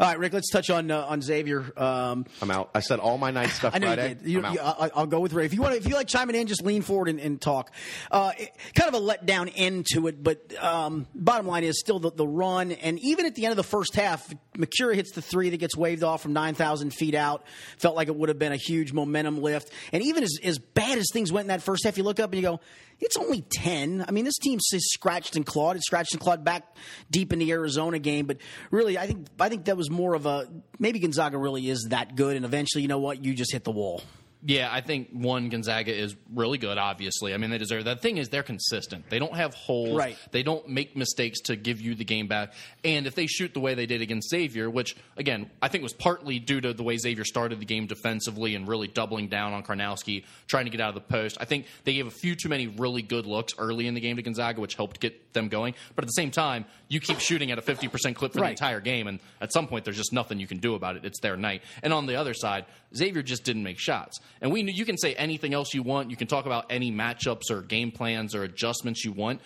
[0.00, 0.32] right, Rick.
[0.32, 1.64] Let's touch on uh, on Xavier.
[1.76, 2.70] Um, I'm out.
[2.74, 4.08] I said all my nice stuff I know Friday.
[4.08, 4.26] You, did.
[4.26, 4.80] you I'm out.
[4.80, 5.46] I, I'll go with Ray.
[5.46, 7.70] If you want, if you like chiming in, just lean forward and, and talk.
[8.10, 11.98] Uh, it- kind of a letdown end to it, but um, bottom line is still
[11.98, 12.72] the, the run.
[12.72, 15.76] And even at the end of the first half, Macura hits the three that gets
[15.76, 17.44] waved off from nine thousand feet out.
[17.78, 19.70] Felt like it would have been a huge momentum lift.
[19.92, 22.32] And even as as bad as things went in that first half, you look up
[22.32, 22.60] and you go,
[23.00, 24.04] it's only ten.
[24.06, 25.76] I mean, this team s- scratched and clawed.
[25.76, 26.76] It scratched and clawed back
[27.10, 28.26] deep in the Arizona game.
[28.26, 28.38] But
[28.70, 32.16] really, I think I think that was more of a maybe Gonzaga really is that
[32.16, 32.36] good.
[32.36, 34.02] And eventually, you know what, you just hit the wall.
[34.46, 36.76] Yeah, I think one Gonzaga is really good.
[36.76, 37.84] Obviously, I mean they deserve.
[37.86, 39.08] The thing is, they're consistent.
[39.08, 39.96] They don't have holes.
[39.96, 40.18] Right.
[40.32, 42.52] They don't make mistakes to give you the game back.
[42.84, 45.94] And if they shoot the way they did against Xavier, which again I think was
[45.94, 49.62] partly due to the way Xavier started the game defensively and really doubling down on
[49.62, 51.38] Karnowski, trying to get out of the post.
[51.40, 54.16] I think they gave a few too many really good looks early in the game
[54.16, 55.74] to Gonzaga, which helped get them going.
[55.96, 58.48] But at the same time, you keep shooting at a fifty percent clip for Right.
[58.48, 61.06] the entire game, and at some point, there's just nothing you can do about it.
[61.06, 61.62] It's their night.
[61.82, 64.20] And on the other side, Xavier just didn't make shots.
[64.40, 66.10] And we knew you can say anything else you want.
[66.10, 69.40] You can talk about any matchups or game plans or adjustments you want.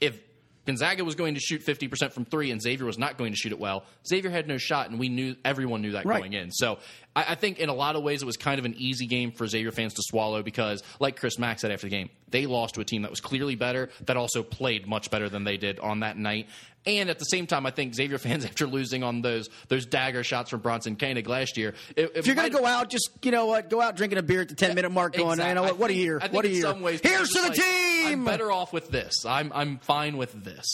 [0.00, 0.18] If
[0.66, 3.52] Gonzaga was going to shoot 50% from three and Xavier was not going to shoot
[3.52, 6.20] it well, Xavier had no shot, and we knew everyone knew that Right.
[6.20, 6.50] going in.
[6.50, 6.78] So
[7.16, 9.32] I, I think in a lot of ways it was kind of an easy game
[9.32, 12.74] for Xavier fans to swallow because, like Chris Mack said after the game, they lost
[12.74, 15.78] to a team that was clearly better, that also played much better than they did
[15.78, 16.48] on that night.
[16.86, 20.22] And at the same time, I think Xavier fans, after losing on those those dagger
[20.22, 23.30] shots from Bronson Koenig last year, it, If you're going to go out, just you
[23.30, 25.48] know what, go out drinking a beer at the 10 minute mark, going, Exactly.
[25.48, 26.62] you know what, what a think- year, I think what a year.
[26.62, 27.64] Some ways, Here's to the like, team.
[28.06, 29.24] I'm better off with this.
[29.24, 30.66] I'm I'm fine with this.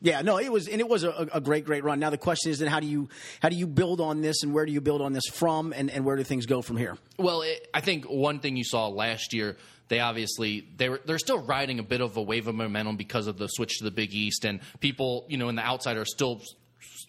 [0.00, 1.98] Yeah, no, it was, and it was a, a great, great run.
[1.98, 3.08] Now the question is, then how do you
[3.40, 5.87] how do you build on this, and where do you build on this from, and,
[5.90, 6.96] and where do things go from here?
[7.18, 9.56] Well, it, I think one thing you saw last year,
[9.88, 13.26] they obviously they were they're still riding a bit of a wave of momentum because
[13.26, 16.04] of the switch to the Big East, and people, you know, in the outside are
[16.04, 16.42] still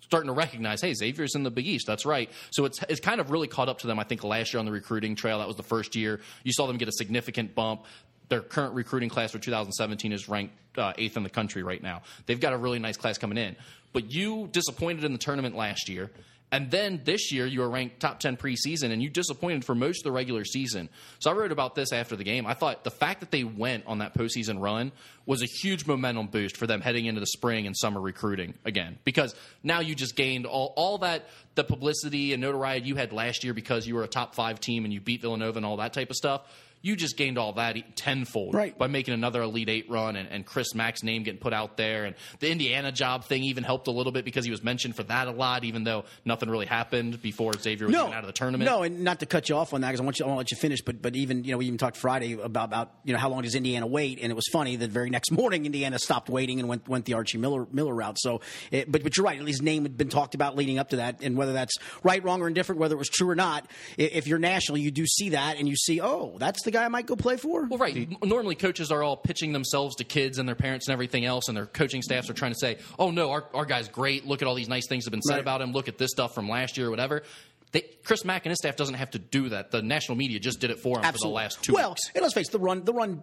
[0.10, 1.86] starting to recognize, hey, Xavier's in the Big East.
[1.86, 2.30] That's right.
[2.52, 4.00] So it's it's kind of really caught up to them.
[4.00, 6.68] I think last year on the recruiting trail, that was the first year you saw
[6.68, 7.86] them get a significant bump.
[8.30, 12.04] Their current recruiting class for 2017 is ranked uh, eighth in the country right now.
[12.28, 13.56] They've got a really nice class coming in.
[13.92, 16.12] But you disappointed in the tournament last year.
[16.52, 20.00] And then this year, you were ranked top 10 preseason, and you disappointed for most
[20.00, 20.90] of the regular season.
[21.20, 22.48] So I wrote about this after the game.
[22.48, 24.92] I thought the fact that they went on that postseason run
[25.28, 28.98] was a huge momentum boost for them heading into the spring and summer recruiting again.
[29.04, 33.44] Because now you just gained all, all that, the publicity and notoriety you had last
[33.44, 35.94] year because you were a top five team and you beat Villanova and all that
[35.94, 36.42] type of stuff.
[36.82, 38.78] You just gained all that tenfold Right.
[38.78, 42.06] by making another Elite Eight run and, and Chris Mack's name getting put out there.
[42.06, 45.04] And the Indiana job thing even helped a little bit because he was mentioned for
[45.04, 48.34] that a lot, even though nothing really happened before Xavier was even out of the
[48.34, 48.70] tournament.
[48.70, 50.38] No, and not to cut you off on that because I want you, I want
[50.38, 50.82] to let you finish.
[50.82, 53.42] But but even you know we even talked Friday about about you know how long
[53.42, 54.20] does Indiana wait?
[54.22, 57.14] And it was funny the very next morning Indiana stopped waiting and went went the
[57.14, 58.18] Archie Miller Miller route.
[58.20, 59.38] So, it, but but you're right.
[59.38, 62.24] At least name had been talked about leading up to that, and whether that's right,
[62.24, 63.70] wrong, or indifferent, whether it was true or not.
[63.98, 66.88] If you're national, you do see that, and you see, oh, that's the guy I
[66.88, 67.66] might go play for.
[67.66, 67.96] Well, right.
[67.96, 71.48] N- Normally, coaches are all pitching themselves to kids and their parents and everything else,
[71.48, 74.26] and their coaching staffs are trying to say, "Oh no, our, our guy's great.
[74.26, 75.42] Look at all these nice things that have been said Right.
[75.42, 75.72] about him.
[75.72, 77.24] Look at this stuff from last year or whatever."
[77.72, 79.70] They, Chris Mack and his staff doesn't have to do that.
[79.70, 82.02] The national media just did it for him for the last two well, weeks.
[82.16, 83.22] and let's face it, the run the run.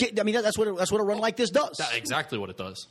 [0.00, 1.76] I mean, that's what a, that's what a run like this does.
[1.78, 2.86] That's exactly what it does.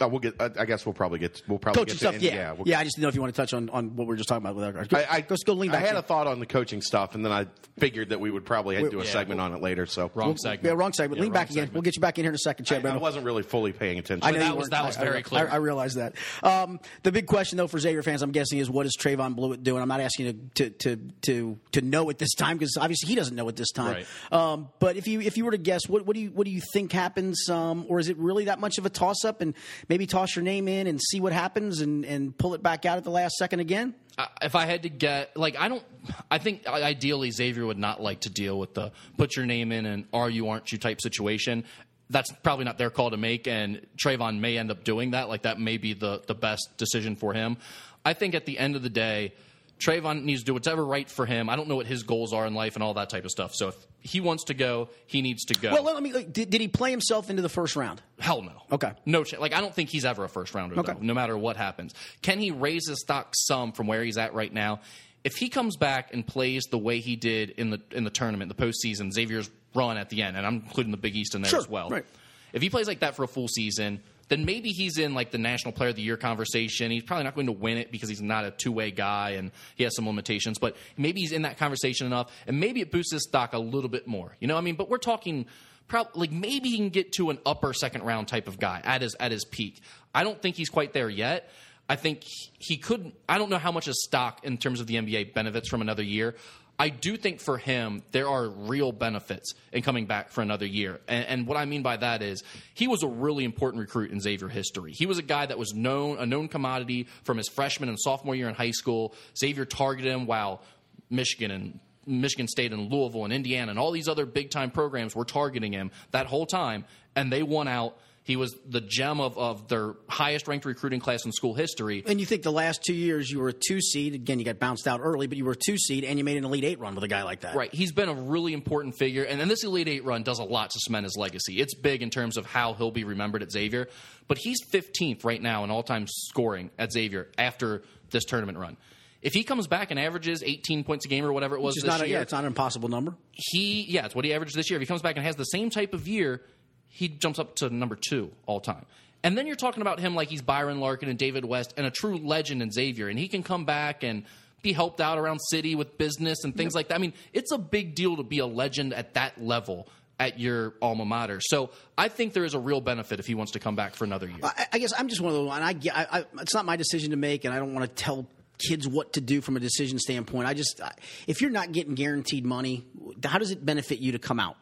[0.00, 0.34] Uh, we'll get.
[0.40, 1.42] I I guess we'll probably get.
[1.48, 2.14] We'll probably coaching get stuff.
[2.16, 2.36] to, yeah, yeah.
[2.36, 4.12] yeah, we'll- I just didn't know if you want to touch on, on what we
[4.12, 4.86] were just talking about with our guys.
[4.88, 5.78] Go, I, I, go, go lean back.
[5.82, 5.98] I had here.
[5.98, 7.46] a thought on the coaching stuff, and then I
[7.78, 9.86] figured that we would probably have to do a Yeah, segment we'll- on it later.
[9.86, 10.64] So Wrong segment.
[10.64, 11.18] Yeah, wrong segment.
[11.18, 11.70] Yeah, lean wrong back again.
[11.72, 12.78] We'll get you back in here in a second, Chad.
[12.78, 13.02] I, Brendel.
[13.02, 14.26] wasn't really fully paying attention.
[14.26, 15.48] I know that was- that was I- I- very I, clear.
[15.50, 16.14] I, realize that.
[16.42, 19.62] Um, the big question, though, for Xavier fans, I'm guessing, is what is Trevon Bluiett
[19.62, 19.82] doing?
[19.82, 23.14] I'm not asking you to to to to know at this time because obviously he
[23.14, 24.04] doesn't know at this time.
[24.32, 24.32] Right.
[24.32, 26.50] Um, but if you if you were to guess, what what do you what do
[26.50, 29.40] you think happens, um, or is it really that much of a toss up?
[29.40, 29.54] And
[29.88, 32.98] maybe toss your name in and see what happens, and and pull it back out
[32.98, 33.94] at the last second again.
[34.42, 35.84] If I had to get like I don't
[36.30, 39.86] I think ideally Xavier would not like to deal with the put your name in
[39.86, 41.64] and are you aren't you type situation.
[42.10, 45.28] that's probably not their call to make, and Trevon may end up doing that.
[45.28, 47.56] Like that may be the the best decision for him.
[48.04, 49.34] I think at the end of the day,
[49.78, 51.48] Trevon needs to do whatever right for him.
[51.48, 53.54] I don't know what his goals are in life and all that type of stuff.
[53.54, 53.76] So if
[54.08, 55.72] he wants to go, he needs to go.
[55.72, 56.10] Well, let me.
[56.24, 58.02] Did, did he play himself into the first round?
[58.18, 58.52] Hell no.
[58.72, 58.92] Okay.
[59.06, 60.78] No, ch- like I don't think he's ever a first rounder.
[60.80, 60.92] Okay.
[60.94, 64.34] Though, no matter what happens, can he raise his stock some from where he's at
[64.34, 64.80] right now?
[65.24, 68.54] If he comes back and plays the way he did in the in the tournament,
[68.54, 71.50] the postseason, Xavier's run at the end, and I'm including the Big East in there
[71.50, 71.90] Sure, as well.
[71.90, 72.04] right.
[72.52, 75.38] If he plays like that for a full season, then maybe he's in like the
[75.38, 76.90] National Player of the Year conversation.
[76.90, 79.50] He's probably not going to win it because he's not a two way guy and
[79.76, 80.58] he has some limitations.
[80.58, 83.90] But maybe he's in that conversation enough, and maybe it boosts his stock a little
[83.90, 84.36] bit more.
[84.40, 85.46] You know, what I mean, but we're talking.
[85.88, 89.02] probably like maybe he can get to an upper second round type of guy at
[89.02, 89.80] his at his peak.
[90.14, 91.50] I don't think he's quite there yet.
[91.88, 92.22] I think
[92.58, 93.12] he could.
[93.28, 96.02] I don't know how much his stock in terms of the NBA benefits from another
[96.02, 96.34] year.
[96.78, 101.00] I do think for him there are real benefits in coming back for another year,
[101.08, 104.20] and, and what I mean by that is he was a really important recruit in
[104.20, 104.92] Xavier history.
[104.92, 108.36] He was a guy that was known a known commodity from his freshman and sophomore
[108.36, 109.14] year in high school.
[109.36, 110.62] Xavier targeted him while
[111.10, 115.14] Michigan and Michigan State and Louisville and Indiana and all these other big time programs
[115.14, 116.84] were targeting him that whole time,
[117.16, 117.98] and they won out.
[118.28, 122.04] He was the gem of, of their highest ranked recruiting class in school history.
[122.06, 124.14] And you think the last two years you were a two seed.
[124.14, 126.36] Again, you got bounced out early, but you were a two seed and you made
[126.36, 127.54] an Elite Eight run with a guy like that.
[127.56, 127.72] Right.
[127.72, 129.22] He's been a really important figure.
[129.22, 131.58] And then this Elite Eight run does a lot to cement his legacy.
[131.58, 133.88] It's big in terms of how he'll be remembered at Xavier.
[134.26, 138.76] But he's 15th right now in all time scoring at Xavier after this tournament run.
[139.22, 141.84] If he comes back and averages 18 points a game or whatever it was this
[141.84, 143.14] not a, year, yeah, it's not an impossible number.
[143.32, 144.76] he yeah, it's what he averaged this year.
[144.76, 146.42] If he comes back and has the same type of year,
[146.88, 148.86] he jumps up to number two all time.
[149.22, 151.90] And then you're talking about him like he's Byron Larkin and David West and a
[151.90, 154.24] true legend in Xavier, and he can come back and
[154.62, 156.94] be helped out around city with business and things like that.
[156.94, 159.88] I mean, it's a big deal to be a legend at that level
[160.20, 161.40] at your alma mater.
[161.40, 164.04] So I think there is a real benefit if he wants to come back for
[164.04, 164.38] another year.
[164.42, 165.62] I, I guess I'm just one of the one.
[165.62, 168.26] I, I, I, it's not my decision to make, and I don't want to tell
[168.58, 170.48] kids what to do from a decision standpoint.
[170.48, 170.80] I just,
[171.28, 172.84] if you're not getting guaranteed money,
[173.24, 174.56] how does it benefit you to come out?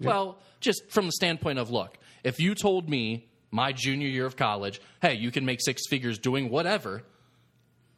[0.00, 4.36] Well, just from the standpoint of look, if you told me my junior year of
[4.36, 7.02] college, hey, you can make six figures doing whatever,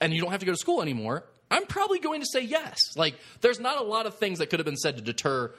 [0.00, 2.79] and you don't have to go to school anymore, I'm probably going to say yes.
[2.96, 5.53] Like, there's not a lot of things that could have been said to deter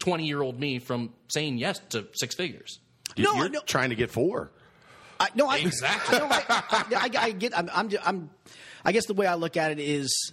[0.00, 2.80] 20 year old me from saying yes to six figures.
[3.16, 3.60] No, You're no.
[3.60, 4.50] trying to get four.
[5.18, 6.16] I, no, I, Exactly.
[6.16, 7.56] I, no, I, I, I get.
[7.56, 8.30] I'm, I'm, I'm.
[8.84, 10.32] I guess the way I look at it is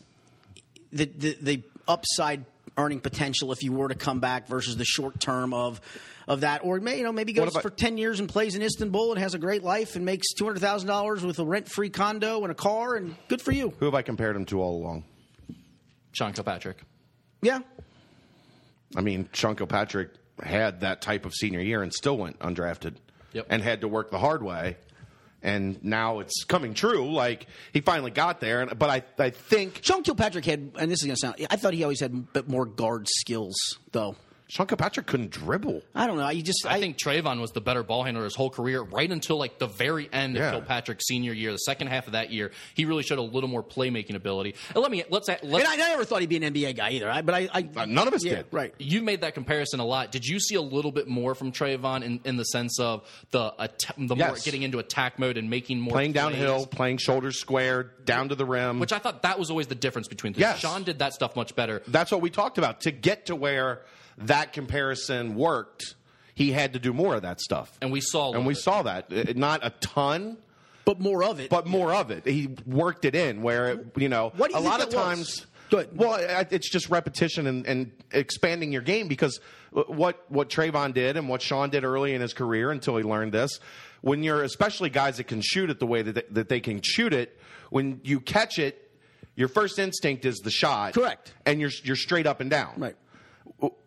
[0.91, 5.19] the, the the upside earning potential if you were to come back versus the short
[5.19, 5.79] term of
[6.27, 8.61] of that, or may, you know maybe goes about- for ten years and plays in
[8.61, 11.69] Istanbul and has a great life and makes two hundred thousand dollars with a rent
[11.69, 13.73] free condo and a car and good for you.
[13.79, 15.05] Who have I compared him to all along?
[16.11, 16.77] Sean Kilpatrick.
[17.41, 17.59] Yeah,
[18.95, 20.09] I mean, Sean Kilpatrick
[20.41, 22.95] had that type of senior year and still went undrafted
[23.33, 23.45] Yep.
[23.49, 24.77] and had to work the hard way.
[25.43, 27.11] And now it's coming true.
[27.11, 28.61] Like he finally got there.
[28.61, 31.35] And, but I, I think Sean Kilpatrick had, and this is to sound.
[31.49, 33.55] I thought he always had a bit more guard skills
[33.91, 34.15] though.
[34.49, 35.81] Sean Kilpatrick couldn't dribble.
[35.93, 36.29] I don't know.
[36.29, 39.37] You just I, think Trevon was the better ball handler his whole career, right until
[39.37, 40.51] like the very end of Yeah.
[40.51, 42.51] Kilpatrick's senior year, the second half of that year.
[42.73, 44.55] He really showed a little more playmaking ability.
[44.73, 45.43] And let me let's let's.
[45.43, 47.09] And I, I never thought he'd be an NBA guy either.
[47.09, 48.45] I, but I, I Uh, none of us yeah, did.
[48.51, 48.73] Right.
[48.77, 50.11] you made that comparison a lot.
[50.11, 53.53] Did you see a little bit more from Trevon in, in the sense of the
[53.59, 56.23] atta- the more getting into attack mode and making more Playing plays?
[56.23, 58.79] downhill, playing shoulders square, down to the rim.
[58.79, 60.59] Which I thought that was always the difference between the Yes.
[60.59, 61.81] Sean did that stuff much better.
[61.87, 62.81] That's what we talked about.
[62.81, 63.81] To get to where
[64.19, 65.95] that comparison worked,
[66.35, 67.77] he had to do more of that stuff.
[67.81, 68.61] And we saw and we bit.
[68.63, 69.11] saw that.
[69.11, 70.37] Uh, Not a ton,
[70.85, 71.49] But more of it.
[71.49, 72.25] but more of it.
[72.25, 74.89] He worked it in where it, you know What do you a think lot of
[74.91, 75.05] that was?
[75.05, 75.45] times.
[75.69, 75.89] Go ahead.
[75.95, 79.39] Well, I- it's just repetition and, and expanding your game because
[79.71, 83.33] what what Trevon did and what Sean did early in his career until he learned
[83.33, 83.59] this.
[84.01, 86.81] When you're especially guys that can shoot it the way that they, that they can
[86.81, 87.37] shoot it,
[87.69, 88.89] when you catch it,
[89.35, 90.93] your first instinct is the shot.
[90.93, 91.33] Correct.
[91.45, 92.95] And you're you're straight up and down right.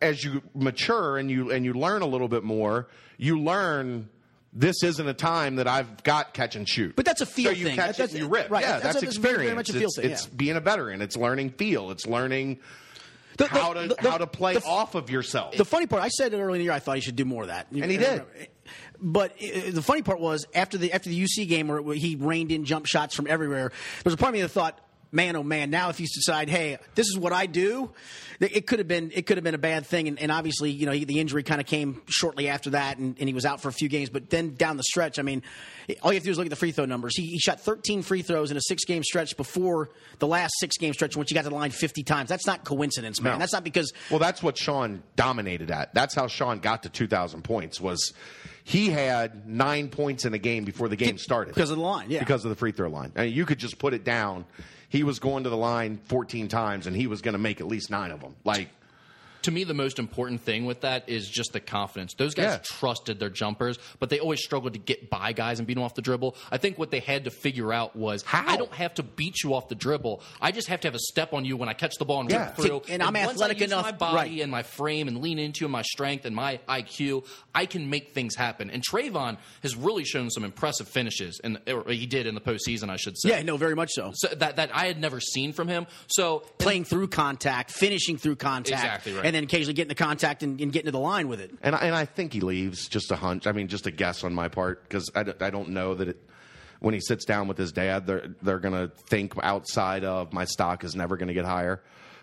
[0.03, 4.09] As you mature and you and you learn a little bit more, you learn
[4.53, 6.97] this isn't a time that I've got catch and shoot.
[6.97, 7.77] But that's a feel so you thing.
[7.77, 8.51] catch That's- it and you rip.
[8.51, 8.63] right.
[8.63, 9.49] Yeah, That's that's, a- that's very- experience.
[9.51, 10.33] very much a feel it's thing, it's yeah.
[10.37, 11.03] being a veteran.
[11.03, 11.91] It's learning feel.
[11.93, 12.59] It's learning
[13.37, 15.57] The- the- how to the- how to play off of yourself.
[15.57, 17.25] The funny part, I said it early in the year, I thought he should do
[17.25, 18.25] more of that, And he did.
[19.03, 22.53] But uh, the funny part was after the after the UC game where he reined
[22.53, 23.69] in jump shots from everywhere.
[23.69, 24.79] There was a part of me that thought,
[25.13, 25.71] man, oh man.
[25.71, 27.91] Now, if you decide, hey, this is what I do,
[28.41, 30.09] it could have been it could have been a bad thing.
[30.09, 33.29] And, and obviously, you know, the injury kind of came shortly after that, and, and,
[33.29, 34.09] he was out for a few games.
[34.11, 35.43] But then down the stretch, I mean,
[36.03, 37.17] all you have to do is look at the free throw numbers.
[37.17, 40.77] He, he shot 13 free throws in a six game stretch before the last six
[40.77, 42.29] game stretch, in which he got to the line 50 times.
[42.29, 43.35] That's not coincidence, man.
[43.35, 43.39] No.
[43.39, 45.95] That's not because Well, that's what Sean dominated at.
[45.95, 47.81] That's how Sean got to 2,000 points.
[47.81, 48.13] Was
[48.65, 52.11] he had nine points in a game before the game started because of the line,
[52.11, 52.21] yeah.
[52.21, 53.13] because of the free throw line.
[53.17, 54.45] I mean, you could just put it down.
[54.91, 57.67] He was going to the line 14 times, and he was going to make at
[57.67, 58.35] least nine of them.
[58.45, 58.69] Like
[59.43, 62.15] to me, the most important thing with that is just the confidence.
[62.15, 62.59] Those guys Yeah.
[62.63, 65.95] trusted their jumpers, but they always struggled to get by guys and beat them off
[65.95, 66.37] the dribble.
[66.51, 68.45] I think what they had to figure out was How?
[68.47, 70.23] I don't have to beat you off the dribble.
[70.41, 72.31] I just have to have a step on you when I catch the ball and
[72.31, 72.47] Yeah.
[72.47, 72.83] rip through.
[72.89, 74.41] And I'm once athletic I use enough- my body right.
[74.43, 77.25] and my frame and lean into and my strength and my IQ,
[77.55, 78.71] I can make things happen.
[78.71, 82.91] And Trevon has really shown some impressive finishes, and or he did in the postseason,
[82.91, 83.31] I should say.
[83.31, 84.13] yeah, no, very much so.
[84.15, 85.87] So that that I had never seen from him.
[86.09, 89.25] So Playing through contact, finishing through contact, Exactly right.
[89.31, 91.53] And then occasionally getting the contact and, and getting to the line with it.
[91.63, 92.89] And I, and I think he leaves.
[92.89, 93.47] Just a hunch.
[93.47, 96.09] I mean, just a guess on my part because I, don't- I don't know that
[96.09, 96.21] it.
[96.81, 100.47] When he sits down with his dad, they're they're going to think outside of my
[100.47, 101.81] stock is never going to get higher.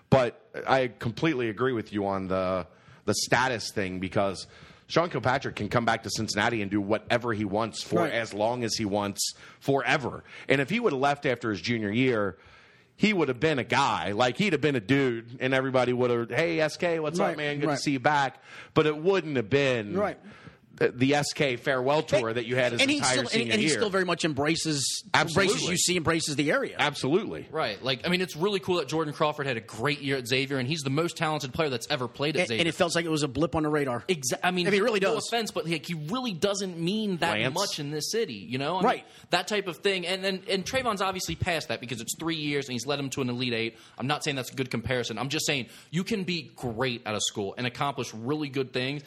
[0.09, 2.67] But I completely agree with you on the
[3.05, 4.47] the status thing because
[4.87, 8.11] Sean Kilpatrick can come back to Cincinnati and do whatever he wants for Right.
[8.11, 10.23] as long as he wants forever.
[10.49, 12.37] And if he would have left after his junior year.
[12.99, 16.09] He would have been a guy, like he'd have been a dude, and everybody would
[16.09, 17.59] have, hey, SK, what's Right, up, man?
[17.59, 17.75] Good right.
[17.75, 18.41] to see you back.
[18.73, 20.17] But it wouldn't have been Right.
[20.77, 23.51] The, the SK farewell tour that you had his and he entire still, and, senior
[23.53, 23.75] and he year.
[23.77, 25.53] still very much embraces Absolutely.
[25.55, 26.75] embraces UC, embraces the area.
[26.77, 27.47] Absolutely.
[27.51, 27.83] Right.
[27.83, 30.57] Like, I mean, it's really cool that Jordan Crawford had a great year at Xavier,
[30.57, 32.61] and he's the most talented player that's ever played at And, Xavier.
[32.61, 34.01] and it felt like it was a blip on the radar.
[34.07, 35.27] Exa- I mean, I mean, it really no does.
[35.27, 37.53] offense, but like, he really doesn't mean that Lance.
[37.55, 38.35] much in this city.
[38.47, 39.05] You know, I mean, Right.
[39.31, 40.05] that type of thing.
[40.05, 43.09] And then and Trevon's obviously past that because it's three years and he's led him
[43.11, 43.77] to an elite eight.
[43.97, 45.17] I'm not saying that's a good comparison.
[45.17, 49.01] I'm just saying you can be great at a school and accomplish really good things.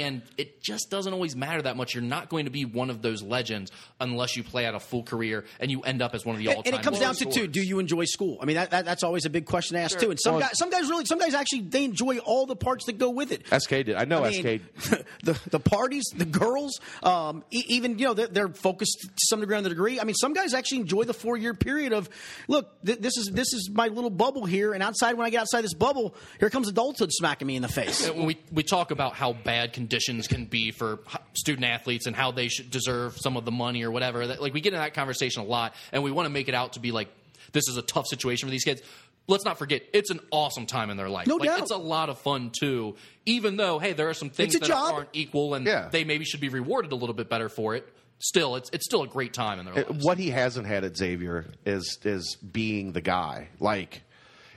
[0.00, 1.94] And it just doesn't always matter that much.
[1.94, 5.02] You're not going to be one of those legends unless you play out a full
[5.02, 6.72] career and you end up as one of the And, all-time.
[6.74, 7.34] and it comes down to scorers.
[7.36, 8.38] too: Do you enjoy school?
[8.40, 10.00] I mean, that, that that's always a big question to ask Sure.
[10.06, 10.10] too.
[10.10, 12.86] And some Well- guys, some guys really, some guys actually they enjoy all the parts
[12.86, 13.46] that go with it.
[13.52, 13.94] SK did.
[13.96, 15.04] I know I mean, SK.
[15.24, 19.40] the the parties, the girls, um, e- even you know they're, they're focused to some
[19.40, 20.00] degree on the degree.
[20.00, 22.08] I mean, some guys actually enjoy the four year period of
[22.48, 22.70] look.
[22.84, 25.62] Th- this is this is my little bubble here, and outside when I get outside
[25.62, 28.08] this bubble, here comes adulthood smacking me in the face.
[28.10, 31.00] when we we talk about how bad conditions can be for
[31.34, 34.54] student athletes and how they should deserve some of the money or whatever, that, like
[34.54, 36.80] we get in that conversation a lot, and we want to make it out to
[36.80, 37.08] be like
[37.52, 38.80] this is a tough situation for these kids.
[39.28, 41.26] Let's not forget, it's an awesome time in their life.
[41.26, 41.58] No like, doubt.
[41.60, 42.96] It's a lot of fun too.
[43.26, 44.94] Even though, hey, there are some things that job.
[44.94, 45.88] aren't equal, and Yeah.
[45.90, 47.86] they maybe should be rewarded a little bit better for it.
[48.18, 50.04] Still, it's it's still a great time in their lives.
[50.04, 53.48] what he hasn't had at Xavier is is being the guy.
[53.58, 54.02] Like,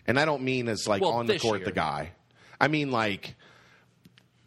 [0.07, 1.65] and I don't mean as like Well, on the court year.
[1.65, 2.11] the guy.
[2.61, 3.35] I mean like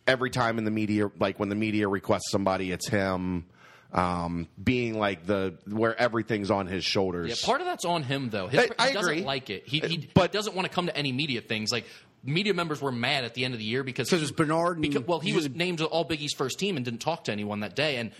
[0.09, 3.44] every time in the media, like when the media requests somebody, it's him.
[3.90, 7.31] Um, being like the where everything's on his shoulders.
[7.31, 8.47] Yeah, part of that's on him though.
[8.49, 9.25] His, I- he I doesn't agree.
[9.25, 9.66] like it.
[9.66, 11.73] He, he, But- he doesn't want to come to any media things.
[11.73, 11.87] Like
[12.23, 14.77] media members were mad at the end of the year because 'Cause it was Bernard
[14.77, 17.01] and- Because, well, he he was was- named All Big East first team and didn't
[17.01, 17.97] talk to anyone that day.
[17.97, 18.11] And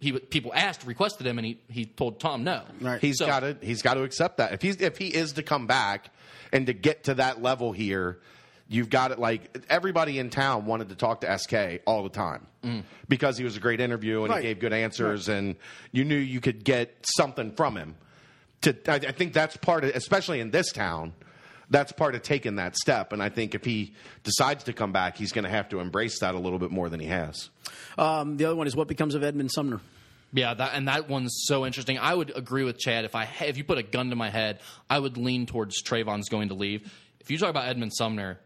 [0.00, 2.64] he people asked, requested him, and he he told Tom no.
[2.82, 3.00] Right.
[3.00, 5.42] He's So- got to he's got to accept that if he's if he is to
[5.42, 6.10] come back
[6.52, 8.18] and to get to that level here,
[8.68, 9.18] you've got it.
[9.18, 12.46] Like everybody in town wanted to talk to SK all the time
[13.08, 14.42] because he was a great interview and Right.
[14.42, 15.54] he gave good answers and
[15.92, 17.94] you knew you could get something from him.
[18.62, 21.12] To I, I think that's part of, especially in this town.
[21.68, 25.16] That's part of taking that step, and I think if he decides to come back,
[25.16, 27.50] he's going to have to embrace that a little bit more than he has.
[27.98, 29.80] Um, the other one is what becomes of Edmund Sumner.
[30.32, 31.98] Yeah, that and that one's so interesting.
[31.98, 33.04] I would agree with Chad.
[33.04, 36.28] If I if you put a gun to my head, I would lean towards Trevon's
[36.28, 36.92] going to leave.
[37.18, 38.38] If you talk about Edmund Sumner,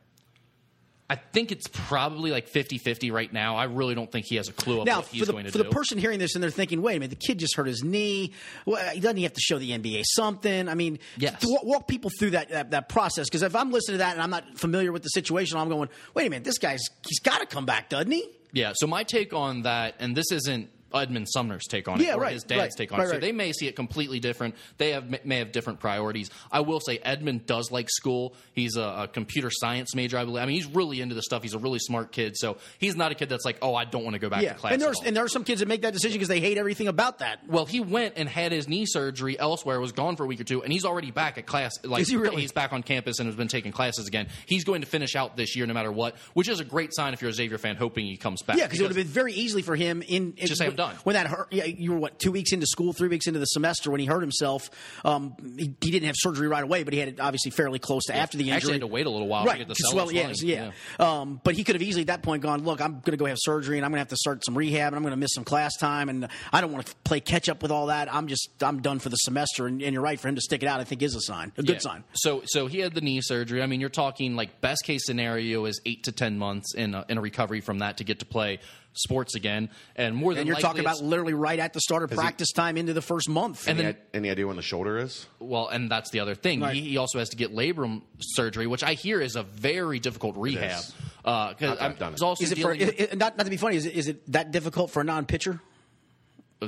[1.10, 3.56] I think it's probably like 50-50 right now.
[3.56, 5.44] I really don't think he has a clue of Now, what for he's the, going
[5.46, 5.64] to for do.
[5.64, 7.82] the person hearing this and they're thinking, wait a minute, the kid just hurt his
[7.82, 8.32] knee.
[8.64, 10.68] Well, doesn't he have to show the NBA something?
[10.68, 11.42] I mean, Yes.
[11.44, 13.28] walk, walk people through that that, that process.
[13.28, 15.88] Because if I'm listening to that and I'm not familiar with the situation, I'm going,
[16.14, 18.28] wait a minute, this guy's he's got to come back, doesn't he?
[18.52, 22.14] Yeah, so my take on that, and this isn't Edmund Sumner's take on it Yeah,
[22.14, 23.10] or right, his dad's right, take on right, it.
[23.12, 24.54] So they may see it completely different.
[24.78, 26.30] They have may have different priorities.
[26.50, 28.34] I will say Edmund does like school.
[28.52, 30.42] He's a, a computer science major, I believe.
[30.42, 31.42] I mean, he's really into the stuff.
[31.42, 32.36] He's a really smart kid.
[32.36, 34.52] So he's not a kid that's like, oh, I don't want to go back Yeah,
[34.54, 34.72] to class.
[34.72, 36.88] and there's and there are some kids that make that decision because they hate everything
[36.88, 37.40] about that.
[37.48, 40.44] Well, he went and had his knee surgery elsewhere, was gone for a week or
[40.44, 41.72] two, and he's already back at class.
[41.84, 42.40] Like Is he really?
[42.42, 44.28] he's back on campus and has been taking classes again.
[44.46, 47.12] He's going to finish out this year no matter what, which is a great sign
[47.14, 48.56] if you're a Xavier fan, hoping he comes back.
[48.56, 50.96] Yeah, because it would have been very easily for him in, in Just say, done.
[51.04, 53.46] When that hurt, yeah, you were what two weeks into school, three weeks into the
[53.46, 54.70] semester when he hurt himself.
[55.04, 58.04] Um, he, he didn't have surgery right away, but he had it obviously fairly close
[58.06, 58.56] to after the injury.
[58.56, 59.52] Actually, had to wait a little while right?
[59.54, 60.36] to get the cell swell, yeah, flying.
[60.42, 60.70] yeah.
[60.98, 63.26] Um, but he could have easily at that point gone, look, I'm going to go
[63.26, 65.16] have surgery and I'm going to have to start some rehab and I'm going to
[65.18, 68.12] miss some class time and I don't want to play catch up with all that.
[68.12, 69.66] I'm just I'm done for the semester.
[69.66, 70.80] And, and you're right for him to stick it out.
[70.80, 71.78] I think is a sign, a good Yeah.
[71.80, 72.04] sign.
[72.14, 73.62] So, so he had the knee surgery.
[73.62, 77.04] I mean, you're talking like best case scenario is eight to ten months in a,
[77.08, 78.58] in a recovery from that to get to play
[78.92, 82.02] sports again, and more than And you're likely talking about literally right at the start
[82.02, 83.68] of practice time into the first month.
[83.68, 85.26] And Any, then- any idea when the shoulder is?
[85.38, 86.60] well, and that's the other thing.
[86.60, 86.74] Right.
[86.74, 90.36] He, he also has to get labrum surgery, which I hear is a very difficult
[90.36, 90.80] rehab.
[90.80, 90.92] is.
[91.24, 92.22] Uh, 'cause I've I'm- done it.
[92.22, 93.76] also is it for, dealing with- i- i- not, not to be funny?
[93.76, 95.60] Is it, is it that difficult for a non-pitcher?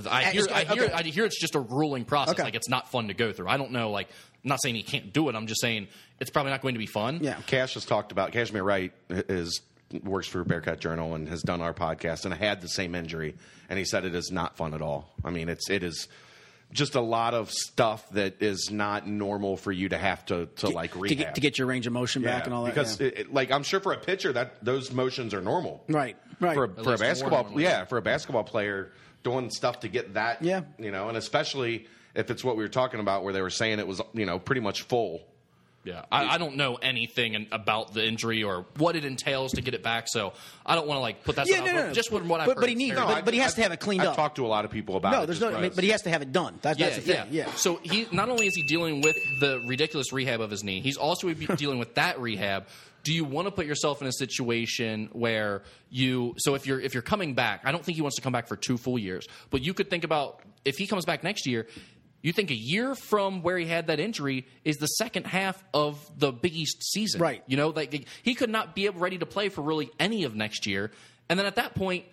[0.09, 0.93] I hear, It's- I hear, okay.
[0.93, 2.35] I hear it's just a grueling process.
[2.35, 2.45] Okay.
[2.45, 3.49] Like it's not fun to go through.
[3.49, 3.91] I don't know.
[3.91, 4.09] Like,
[4.43, 5.35] I'm not saying he can't do it.
[5.35, 7.19] I'm just saying it's probably not going to be fun.
[7.23, 7.37] Yeah.
[7.47, 9.61] Cash has talked about Cashmere Wright is
[10.03, 13.35] works for Bearcat Journal and has done our podcast and had the same injury
[13.69, 15.11] and he said it is not fun at all.
[15.25, 16.09] I mean it's it is
[16.73, 20.69] just a lot of stuff that is not normal for you to have to to
[20.71, 22.75] like rehab to get, to get your range of motion back and all that.
[22.75, 23.09] because yeah.
[23.09, 25.85] it, like I'm sure for a pitcher that those motions are normal.
[25.89, 26.55] right, right.
[26.55, 28.91] For a, for a basketball, yeah, for a basketball player
[29.23, 30.63] doing stuff to get that, Yeah.
[30.79, 33.79] you know, and especially if it's what we were talking about, where they were saying
[33.79, 35.21] it was, you know, pretty much full.
[35.85, 39.75] Yeah, I, I don't know anything about the injury or what it entails to get
[39.75, 40.33] it back, so
[40.65, 41.49] I don't want to like put that.
[41.49, 41.93] Yeah, stuff no, no, but no.
[41.93, 43.63] Just what, what I've But- but he needs- Fair but- but he has I've- to
[43.65, 44.07] have it cleaned up.
[44.07, 44.17] I've up.
[44.17, 45.59] talked to a lot of people about no, there's just no.
[45.61, 46.59] because- But he has to have it done.
[46.63, 47.17] That's, that's the thing.
[47.33, 47.47] yeah.
[47.47, 47.53] Yeah.
[47.55, 50.97] So he not only is he dealing with the ridiculous rehab of his knee, he's
[50.97, 52.67] also dealing with that rehab.
[53.03, 56.95] Do you want to put yourself in a situation where you so if you're if
[56.95, 59.27] you're coming back, I don't think he wants to come back for two full years,
[59.51, 61.67] but you could think about if he comes back next year.
[62.23, 65.99] You think a year from where he had that injury is the second half of
[66.17, 67.43] the Big East season, Right.
[67.47, 70.67] You know, like he could not be ready to play for really any of next
[70.67, 70.93] year,
[71.29, 72.05] and then at that point,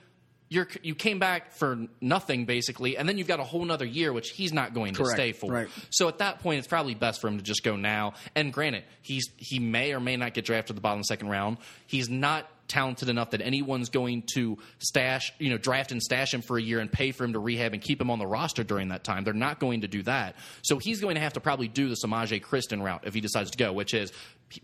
[0.49, 4.11] you're you came back for nothing basically, and then you've got a whole nother year
[4.11, 5.51] which he's not going to stay for.
[5.51, 5.67] Right.
[5.91, 8.13] So at that point, it's probably best for him to just go now.
[8.35, 11.29] And granted, he's he may or may not get drafted the bottom of the second
[11.29, 11.57] round.
[11.85, 16.41] He's not talented enough that anyone's going to stash, you know, draft and stash him
[16.41, 18.63] for a year and pay for him to rehab and keep him on the roster
[18.63, 19.23] during that time.
[19.25, 20.35] They're not going to do that.
[20.61, 23.51] So he's going to have to probably do the Semaj Christon route if he decides
[23.51, 24.13] to go, which is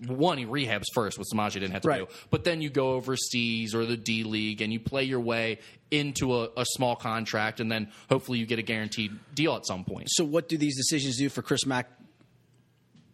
[0.08, 1.99] one, he rehabs first, which Samaje didn't have to Right.
[2.10, 2.16] do.
[2.32, 5.60] But then you go overseas or the D League and you play your way
[5.91, 9.84] into a, a small contract, and then hopefully you get a guaranteed deal at some
[9.84, 10.08] point.
[10.10, 11.88] So what do these decisions do for Chris Mack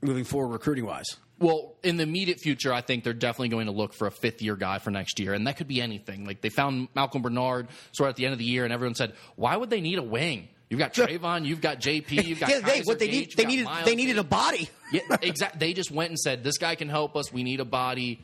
[0.02, 1.18] moving forward, recruiting wise?
[1.42, 4.42] Well, in the immediate future, I think they're definitely going to look for a fifth
[4.44, 6.24] year guy for next year, and that could be anything.
[6.26, 8.94] Like they found Malcolm Bernard sort of at the end of the year, and everyone
[8.94, 10.50] said, "Why would they need a wing?
[10.70, 13.46] You've got Trevon, you've got JP, you've got yeah, they, what they Gage, need, they
[13.46, 14.70] needed, Miles they needed a body.
[14.94, 15.60] yeah, exactly.
[15.60, 17.34] They just went and said, "This guy can help us.
[17.34, 18.22] We need a body."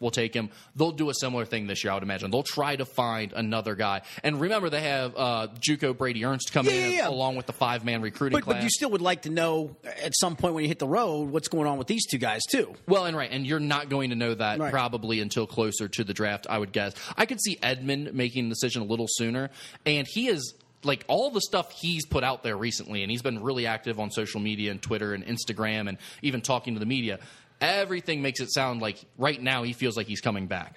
[0.00, 0.50] We'll take him.
[0.76, 2.30] They'll do a similar thing this year, I would imagine.
[2.30, 4.02] They'll try to find another guy.
[4.22, 7.52] And remember, they have uh, JUCO Brady Ernst coming Yeah, in yeah, along with the
[7.52, 8.56] five man recruiting But, class.
[8.58, 11.30] but you still would like to know at some point when you hit the road
[11.30, 12.74] what's going on with these two guys too.
[12.86, 14.70] Well, and right, and you're not going to know that Right.
[14.72, 16.94] probably until closer to the draft, I would guess.
[17.16, 19.50] I could see Edmund making the decision a little sooner,
[19.86, 23.42] and he is like all the stuff he's put out there recently, and he's been
[23.42, 27.18] really active on social media and Twitter and Instagram, and even talking to the media.
[27.60, 30.76] Everything makes it sound like right now he feels like he's coming back,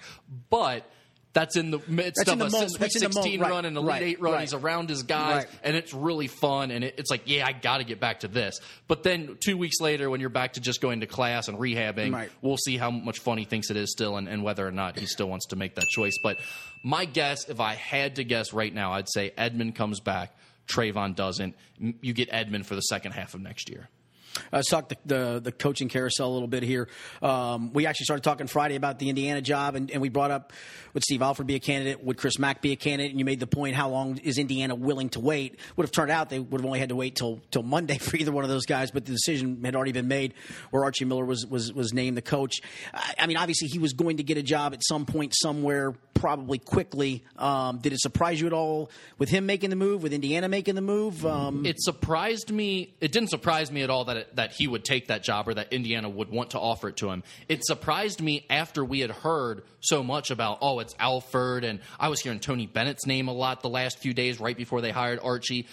[0.50, 0.88] but.
[1.34, 2.70] That's in the midst That's of the a moment.
[2.72, 3.40] Sweet That's in the 16 moment.
[3.40, 3.50] Right.
[3.50, 4.02] run and Elite Right.
[4.02, 4.32] 8 run.
[4.34, 4.40] Right.
[4.42, 5.48] He's around his guys, Right.
[5.64, 6.70] and it's really fun.
[6.70, 8.60] And it, it's like, yeah, I got to get back to this.
[8.86, 12.28] But then two weeks later, when you're back to just going to class and rehabbing,
[12.42, 14.98] we'll see how much fun he thinks it is still and, and whether or not
[14.98, 16.18] he still wants to make that choice.
[16.22, 16.36] But
[16.84, 20.36] my guess, if I had to guess right now, I'd say Edmund comes back,
[20.70, 21.54] Trevon doesn't.
[21.78, 23.88] You get Edmund for the second half of next year.
[24.36, 26.88] Uh, let's talk the, the the coaching carousel a little bit here.
[27.20, 30.52] Um, we actually started talking Friday about the Indiana job, and, and we brought up
[30.94, 32.04] would Steve Alford be a candidate?
[32.04, 33.12] Would Chris Mack be a candidate?
[33.12, 35.58] And you made the point: how long is Indiana willing to wait?
[35.76, 38.16] Would have turned out they would have only had to wait till till Monday for
[38.16, 40.34] either one of those guys, but the decision had already been made
[40.70, 42.60] where Archie Miller was was was named the coach.
[42.92, 45.92] I, I mean, obviously he was going to get a job at some point somewhere,
[46.14, 47.24] probably quickly.
[47.36, 50.02] Um, did it surprise you at all with him making the move?
[50.02, 51.24] With Indiana making the move?
[51.26, 52.94] Um, It surprised me.
[53.00, 55.54] It didn't surprise me at all that it, that he would take that job or
[55.54, 57.22] that Indiana would want to offer it to him.
[57.48, 62.08] It surprised me after we had heard so much about oh it's Alford and I
[62.08, 65.20] was hearing Tony Bennett's name a lot the last few days right before they hired
[65.22, 65.66] Archie.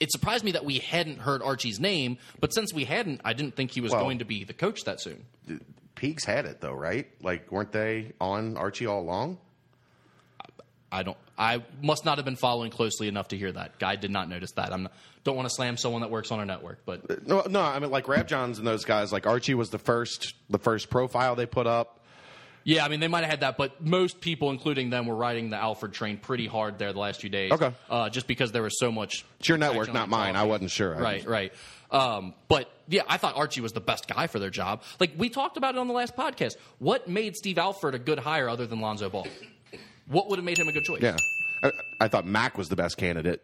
[0.00, 3.54] It surprised me that we hadn't heard Archie's name, but since we hadn't, I didn't
[3.54, 5.24] think he was Well- going to be the coach that soon.
[5.94, 7.06] Peaks had it though, right?
[7.22, 9.38] Like, weren't they on Archie all along?
[10.92, 11.16] I don't.
[11.38, 13.78] I must not have been following closely enough to hear that.
[13.78, 14.72] Guy did not notice that.
[14.72, 14.84] I'm.
[14.84, 14.92] Not,
[15.24, 17.62] don't want to slam someone that works on our network, but No, no.
[17.62, 19.12] I mean, like Rap Johns and those guys.
[19.12, 22.00] Like Archie was the first, the first profile they put up.
[22.64, 25.50] Yeah, I mean they might have had that, but most people, including them, were riding
[25.50, 27.52] the Alford train pretty hard there the last few days.
[27.52, 27.72] Okay.
[27.90, 29.24] uh, just because there was so much.
[29.40, 30.36] It's your network, not mine.
[30.36, 30.94] I wasn't sure.
[30.94, 31.52] I Right, right.
[31.90, 34.82] Um, but yeah, I thought Archie was the best guy for their job.
[35.00, 36.56] Like we talked about it on the last podcast.
[36.78, 39.26] What made Steve Alford a good hire other than Lonzo Ball?
[40.12, 41.02] What would have made him a good choice?
[41.02, 41.16] Yeah.
[41.62, 43.42] I, I thought Mack was the best candidate,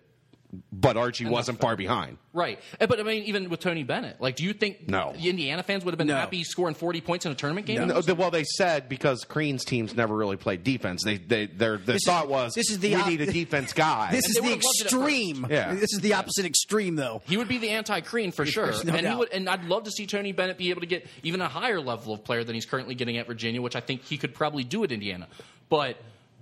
[0.72, 2.16] but Archie wasn't far behind.
[2.32, 2.58] Right.
[2.80, 5.12] Eh, But I mean, even with Tony Bennett, like, do you think No.
[5.14, 6.16] the Indiana fans would have been No.
[6.16, 7.86] happy scoring 40 points in a tournament game?
[7.86, 11.04] No, the- well, they said because Crean's teams never really played defense.
[11.04, 13.30] They, they, their, their This is- thought was this is the we op- need a
[13.32, 14.10] defense guy.
[14.10, 15.36] This is they the would've loved it at extreme.
[15.42, 15.52] first.
[15.52, 15.74] Yeah.
[15.74, 17.22] This is the opposite extreme, though.
[17.28, 19.18] He would be the anti-Crean for sure, no and he doubt.
[19.18, 19.32] would.
[19.32, 22.14] And I'd love to see Tony Bennett be able to get even a higher level
[22.14, 24.82] of player than he's currently getting at Virginia, which I think he could probably do
[24.82, 25.28] at Indiana.
[25.68, 25.98] But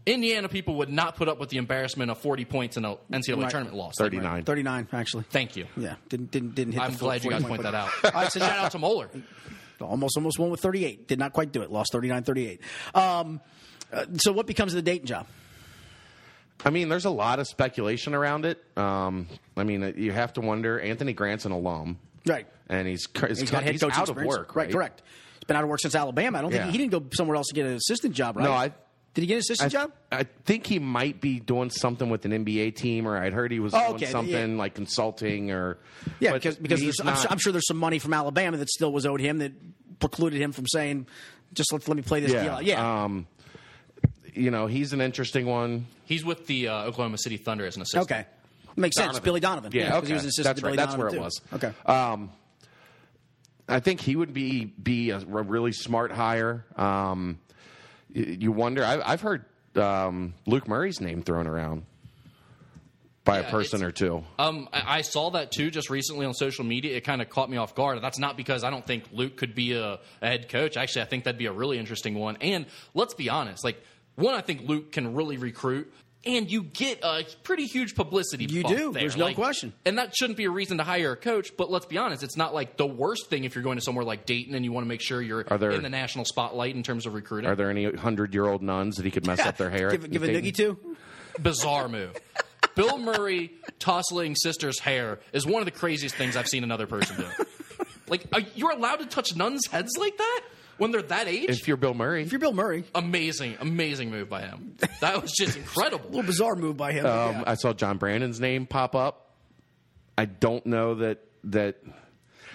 [0.07, 3.43] Indiana people would not put up with the embarrassment of 40 points in a NCAA
[3.43, 3.51] Right.
[3.51, 3.95] tournament loss.
[3.99, 4.45] 39.
[4.45, 5.25] 39, actually.
[5.31, 5.67] Thank you.
[5.77, 6.83] Yeah, didn't didn't didn't hit.
[6.83, 7.91] I'm the glad you guys 40 point that out.
[8.05, 9.11] All right, so Shout out to Moeller.
[9.81, 11.09] almost almost won with 38.
[11.09, 11.71] Did not quite do it.
[11.71, 12.61] Lost 39-38.
[12.95, 13.41] Um,
[13.93, 15.27] uh, so what becomes of the Dayton job?
[16.65, 18.63] I mean, there's a lot of speculation around it.
[18.77, 19.27] Um,
[19.57, 20.81] I mean, you have to wonder.
[20.81, 22.47] Anthony Grant's an alum, Right.
[22.69, 24.57] and he's he's, He's got he's coaching out of work.
[24.57, 25.03] Right, correct.
[25.35, 26.39] He's been out of work since Alabama.
[26.39, 26.63] I don't Yeah.
[26.63, 28.45] think he didn't go somewhere else to get an assistant job, right?
[28.45, 28.73] No, I-
[29.17, 29.93] did he get an I, assistant job?
[30.13, 33.61] I think he might be doing something with an NBA team, or I'd heard he
[33.61, 34.59] was Oh, doing okay, something yeah.
[34.59, 35.79] like consulting, or
[36.21, 38.69] Yeah, because because he's there's, I'm, not- I'm sure there's some money from Alabama that
[38.69, 39.53] still was owed him that
[40.01, 41.07] precluded him from saying,
[41.55, 43.27] "Just let, let me play this yeah, deal." Yeah, Um,
[44.35, 45.87] you know, he's an interesting one.
[46.05, 48.03] He's with the uh, Oklahoma City Thunder as an assistant.
[48.13, 48.27] okay,
[48.77, 49.19] makes sense.
[49.21, 49.73] Billy Donovan.
[49.73, 50.09] Yeah, okay.
[50.09, 50.85] he was an assistant That's to Billy right.
[50.87, 51.25] That's Donovan, where it too.
[51.25, 51.41] was.
[51.55, 52.31] Okay, Um,
[53.69, 56.65] I think he would be be a, a really smart hire.
[56.77, 57.76] Um, y-
[58.17, 58.85] you wonder.
[58.85, 59.45] I, I've heard
[59.77, 61.85] um, Luke Murray's name thrown around
[63.25, 64.25] by Yeah, a person or two.
[64.39, 66.97] Um, I, I saw that too just recently on social media.
[66.97, 68.01] It kind of caught me off guard.
[68.01, 70.77] That's not because I don't think Luke could be a, a head coach.
[70.77, 72.39] Actually, I think that'd be a really interesting one.
[72.41, 73.83] And let's be honest, like
[74.15, 75.93] one, I think Luke can really recruit.
[76.27, 78.47] And you get a pretty huge publicity.
[78.47, 78.93] You bump do.
[78.93, 79.03] there.
[79.03, 79.73] There's no question.
[79.85, 81.57] And that shouldn't be a reason to hire a coach.
[81.57, 84.05] But let's be honest, it's not like the worst thing if you're going to somewhere
[84.05, 86.75] like Dayton and you want to make sure you're Are there- in the national spotlight
[86.75, 87.49] in terms of recruiting.
[87.49, 89.91] Are there any hundred year old nuns that he could mess up their hair?
[89.93, 90.43] give, at give a Dayton?
[90.43, 90.97] noogie to.
[91.41, 92.13] bizarre move.
[92.75, 97.17] Bill Murray tousling sister's hair is one of the craziest things I've seen another person
[97.17, 97.45] do.
[98.09, 100.41] Like, are, you're allowed to touch nuns' heads like that
[100.79, 101.49] when they're that age?
[101.51, 104.77] If you're Bill Murray, If you're Bill Murray, amazing, amazing move by him.
[105.01, 105.65] That was just incredible.
[105.65, 106.11] a incredible.
[106.11, 107.07] little bizarre move by him.
[107.07, 107.45] Um, yeah.
[107.47, 109.31] I saw John Brannen's name pop up.
[110.19, 111.77] I don't know that that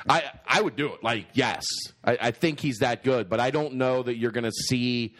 [0.10, 1.04] I I would do it.
[1.04, 1.64] Like yes,
[2.04, 5.16] I, I think he's that good, but I don't know that you're going to see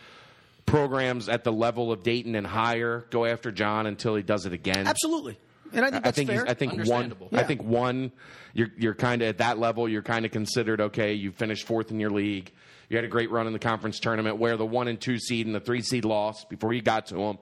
[0.66, 4.54] programs at the level of Dayton and higher go after John until he does it
[4.54, 4.88] again.
[4.88, 5.38] Absolutely,
[5.74, 6.42] and I think I that's think fair.
[6.42, 6.82] he's, I think one.
[6.82, 7.30] Understandable.
[7.34, 8.12] I think one.
[8.54, 9.88] You're you're kind of at that level.
[9.88, 11.14] You're kind of considered okay.
[11.14, 12.52] You finished fourth in your league.
[12.92, 15.46] You had a great run in the conference tournament where the one and two seed
[15.46, 17.38] and the three seed lost before you got to them.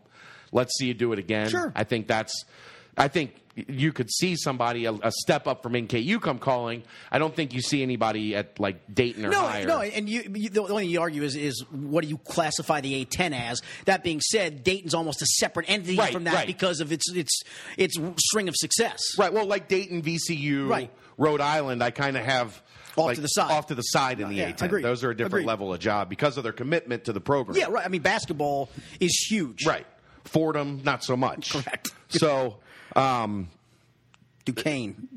[0.51, 1.49] Let's see you do it again.
[1.49, 1.73] Sure.
[1.75, 2.45] I think that's.
[2.95, 6.83] I think you could see somebody a, a step up from NKU come calling.
[7.11, 9.65] I don't think you see anybody at like Dayton or no, higher.
[9.65, 12.81] no, and you, you, the only thing you argue is, is what do you classify
[12.81, 13.63] the A10 as?
[13.85, 16.47] That being said, Dayton's almost a separate entity Right, from that right.
[16.47, 17.41] because of its its
[17.75, 18.99] its string of success.
[19.17, 19.33] Right.
[19.33, 20.91] Well, like Dayton, VCU, Right.
[21.17, 22.61] Rhode Island, I kind of have
[22.99, 23.51] Off like, to the side.
[23.51, 24.61] off to the side in the Yeah, A10.
[24.63, 24.83] agreed.
[24.83, 25.47] Those are a different Agreed.
[25.47, 27.57] level of job because of their commitment to the program.
[27.57, 27.85] Yeah, right.
[27.85, 28.69] I mean, basketball
[28.99, 29.65] is huge.
[29.65, 29.85] Right.
[30.25, 31.51] Fordham, not so much.
[31.63, 31.91] Correct.
[32.09, 32.57] So,
[32.95, 33.49] um,
[34.45, 35.07] Duquesne.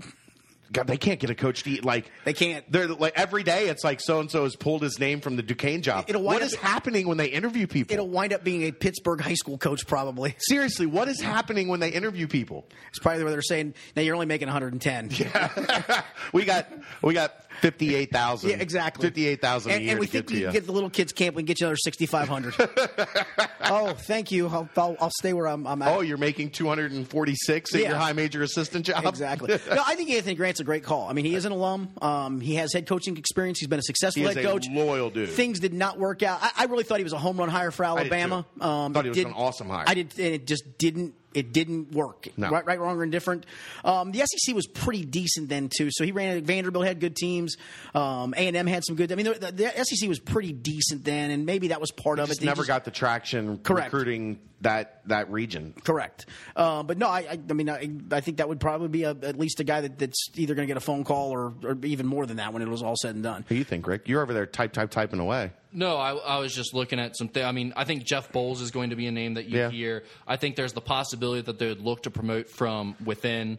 [0.72, 2.64] God, they can't get a coach to eat like They can't.
[2.72, 3.68] They're like every day.
[3.68, 6.08] It's like so and so has pulled his name from the Duquesne job.
[6.10, 7.92] What up- is happening when they interview people?
[7.92, 10.34] It'll wind up being a Pittsburgh high school coach, probably.
[10.38, 12.64] Seriously, what is happening when they interview people?
[12.88, 16.02] It's probably where they're saying, "Now you're only making 110." Yeah,
[16.32, 16.72] we got
[17.02, 18.50] we got fifty eight thousand.
[18.50, 19.06] Yeah, exactly.
[19.06, 21.12] Fifty eight thousand And, and we to think get we can get the little kids
[21.12, 21.36] camp.
[21.36, 22.54] We can get you another 6,500.
[23.64, 24.48] oh, thank you.
[24.48, 25.88] I'll, I'll, I'll stay where I'm, I'm at.
[25.96, 27.88] Oh, you're making 246 at Yeah.
[27.90, 29.04] your high major assistant job?
[29.06, 29.48] Exactly.
[29.70, 31.08] no, I think Anthony Grant's a great call.
[31.08, 31.90] I mean, he is an alum.
[32.00, 33.58] Um, he has head coaching experience.
[33.60, 34.66] He's been a successful He is head a coach.
[34.70, 35.28] loyal dude.
[35.30, 36.38] Things did not work out.
[36.42, 38.46] I, I really thought he was a home run hire for did Alabama.
[38.58, 38.62] too.
[38.64, 39.84] Um, Thought he was did- an awesome hire.
[39.86, 41.14] I did, and it just didn't.
[41.34, 42.28] It didn't work.
[42.36, 42.50] No.
[42.50, 43.46] Right, right, wrong, or indifferent.
[43.84, 45.90] Um, the SEC was pretty decent then too.
[45.90, 46.44] So he ran.
[46.44, 47.56] Vanderbilt had good teams.
[47.94, 49.12] Um, A and M had some good.
[49.12, 52.28] I mean, the, the SEC was pretty decent then, and maybe that was part of
[52.28, 52.44] Just it.
[52.44, 53.92] They never got the traction Correct.
[53.92, 55.74] recruiting that that region.
[55.84, 56.26] Correct.
[56.54, 59.10] Uh, but no, I, I, I mean, I, I think that would probably be a,
[59.10, 61.76] at least a guy that, that's either going to get a phone call or, or
[61.82, 63.42] even more than that when it was all said and done.
[63.42, 64.08] What do you think, Rick?
[64.08, 65.52] You're over there type type typing away.
[65.72, 67.28] No, I, I was just looking at some.
[67.28, 69.58] Th- I mean, I think Jeff Bowles is going to be a name that you
[69.58, 69.70] Yeah.
[69.70, 70.04] hear.
[70.26, 73.58] I think there's the possibility that they would look to promote from within.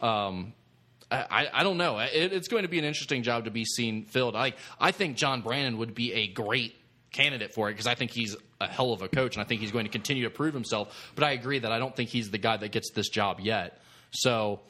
[0.00, 0.52] Um,
[1.10, 1.98] I, I- don't know.
[1.98, 4.34] It, it's going to be an interesting job to be seen filled.
[4.36, 6.74] I I think John Brannen would be a great
[7.12, 9.60] candidate for it because I think he's a hell of a coach and I think
[9.60, 11.12] he's going to continue to prove himself.
[11.14, 13.80] But I agree that I don't think he's the guy that gets this job yet.
[14.10, 14.60] So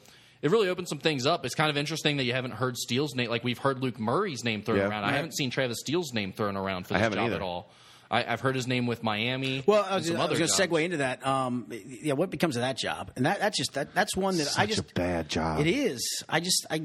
[0.45, 1.43] it really opens some things up.
[1.43, 3.29] It's kind of interesting that you haven't heard Steele's name.
[3.31, 4.87] Like we've heard Luke Murray's name thrown Yeah.
[4.89, 5.03] around.
[5.03, 7.35] I haven't seen Travis Steele's name thrown around for I this haven't job either.
[7.37, 7.71] at all.
[8.11, 9.63] I, I've heard his name with Miami.
[9.65, 11.25] Well, I was, was going to segue into that.
[11.25, 13.11] Um, yeah, what becomes of that job?
[13.15, 15.59] And that, that's just that, that's one that I Such a just bad job.
[15.61, 16.23] It is.
[16.29, 16.83] I just I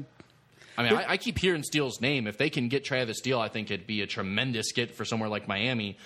[0.77, 2.25] I mean, I, I keep hearing Steele's name.
[2.25, 5.29] If they can get Travis Steele, I think it'd be a tremendous get for somewhere
[5.29, 5.97] like Miami.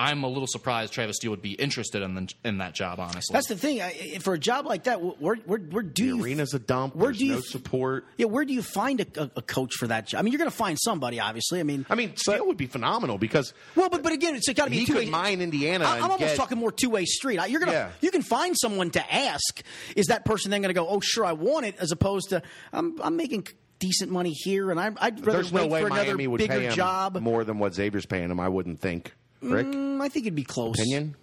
[0.00, 2.98] I'm a little surprised Travis Steele would be interested in the, in that job.
[3.00, 3.82] Honestly, that's the thing.
[3.82, 6.96] I, for a job like that, where where, where do The you arena's a dump.
[6.96, 8.06] Where There's do you no support.
[8.16, 10.20] Yeah, where do you find a, a, a coach for that job?
[10.20, 11.60] I mean, you're going to find somebody, obviously.
[11.60, 14.64] I mean, I mean, Steele would be phenomenal because well, but but again, it's got
[14.64, 15.04] to be he a two-way.
[15.04, 15.84] could mine Indiana.
[15.84, 17.38] I, I'm almost get- talking more two way street.
[17.48, 17.90] You're gonna Yeah.
[18.00, 19.62] you can find someone to ask.
[19.96, 20.88] Is that person then going to go?
[20.88, 22.42] Oh, sure, I want it, as opposed to
[22.72, 23.46] I'm I'm making
[23.78, 26.54] decent money here, and I, I'd rather There's no way for another Miami would bigger
[26.54, 27.18] pay him job.
[27.20, 28.38] more than what Xavier's paying him.
[28.40, 29.14] I wouldn't think.
[29.42, 30.74] Rick, Mm, I think it'd be close.
[30.78, 31.16] opinion?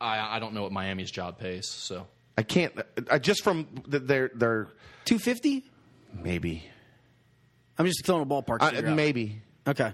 [0.00, 1.68] I, I don't know what Miami's job pays.
[1.68, 2.06] So
[2.38, 2.72] I can't.
[3.10, 4.68] I just from the, their their
[5.04, 5.64] Two fifty.
[6.14, 6.64] maybe
[7.78, 8.58] I'm just throwing a ballpark.
[8.60, 8.96] uh, figure out.
[8.96, 9.92] maybe Okay.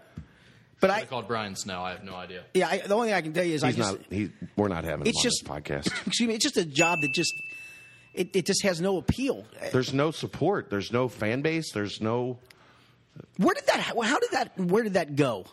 [0.81, 1.83] But I I called Brian Snow.
[1.83, 2.45] I have no idea.
[2.55, 4.01] yeah, I, the only thing I can tell you is I just not.
[4.11, 5.87] He, we're not having him It's on just- this podcast.
[6.07, 7.33] excuse me, it's just a job that just
[8.15, 9.45] it, it just has no appeal.
[9.73, 10.69] There's no support.
[10.71, 11.73] There's no fan base.
[11.73, 12.39] There's no.
[13.39, 13.81] Where did that?
[13.81, 14.59] How did that?
[14.59, 15.47] Where did that go?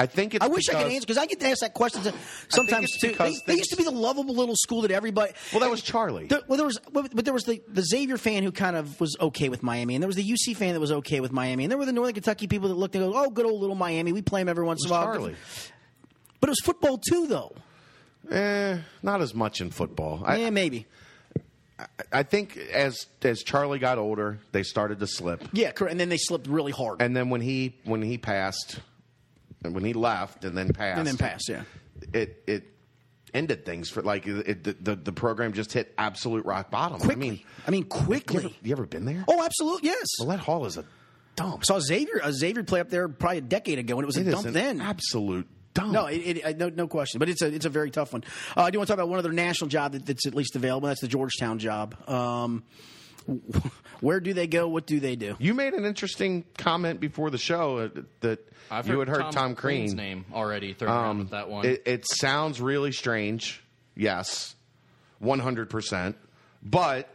[0.00, 0.42] I think it's.
[0.42, 2.00] I wish I could answer because I get to ask that question
[2.48, 3.12] sometimes too.
[3.12, 5.32] They, they used to be the lovable little school that everybody.
[5.52, 6.24] Well, that was Charlie.
[6.26, 9.14] There, well, there was, but there was the, the Xavier fan who kind of was
[9.20, 11.70] okay with Miami, and there was the UC fan that was okay with Miami, and
[11.70, 14.12] there were the Northern Kentucky people that looked and go, "Oh, good old little Miami,
[14.12, 15.36] we play them every once It in a while." Charlie.
[16.40, 17.54] But it was football too, though.
[18.30, 20.22] Eh, not as much in football.
[20.24, 20.86] I, yeah, maybe.
[22.10, 25.46] I think as as Charlie got older, they started to slip.
[25.52, 25.90] Yeah, correct.
[25.92, 27.02] And then they slipped really hard.
[27.02, 28.80] And then when he when he passed,
[29.62, 31.62] when he left, and then passed, And then passed, yeah.
[32.12, 32.64] it it
[33.32, 36.98] ended things for like it, the, the the program just hit absolute rock bottom.
[36.98, 37.14] quickly.
[37.14, 38.44] I mean, I mean, you quickly.
[38.44, 39.24] ever, you ever been there?
[39.28, 40.06] Oh, absolutely, yes.
[40.18, 40.84] Millett Hall is a
[41.36, 41.64] dump.
[41.64, 44.26] saw Xavier uh, Xavier play up there probably a decade ago, and it was It
[44.26, 44.80] a dump an then.
[44.80, 45.92] absolute dump.
[45.92, 47.18] No, it, it, no, no question.
[47.20, 48.24] But it's a it's a very tough one.
[48.56, 50.56] Uh, I do want to talk about one other national job that, that's at least
[50.56, 50.88] available.
[50.88, 51.96] That's the Georgetown job.
[52.08, 52.64] Um,
[54.00, 54.68] where do they go?
[54.68, 55.36] What do they do?
[55.38, 57.88] you made an interesting comment before the show uh,
[58.20, 61.30] that I've you heard had heard Tom, Tom, Crean's name already thrown around Um, with
[61.30, 61.66] that one.
[61.66, 63.62] It, it sounds really strange.
[63.96, 64.54] Yes,
[65.18, 66.16] one hundred percent.
[66.62, 67.08] But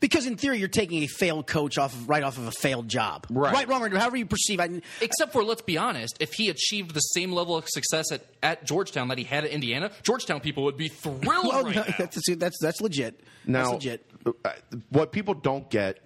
[0.00, 2.88] Because in theory, you're taking a failed coach off of, right off of a failed
[2.88, 3.26] job.
[3.30, 3.52] Right.
[3.52, 4.60] right, wrong, or however you perceive.
[4.60, 8.26] I, Except for, let's be honest, if he achieved the same level of success at,
[8.42, 11.82] at Georgetown that he had at Indiana, Georgetown people would be thrilled well, right no,
[11.82, 11.94] now.
[11.98, 13.20] that's, that's that's legit.
[13.46, 14.10] now, that's legit.
[14.26, 14.52] Uh,
[14.90, 16.00] what people don't get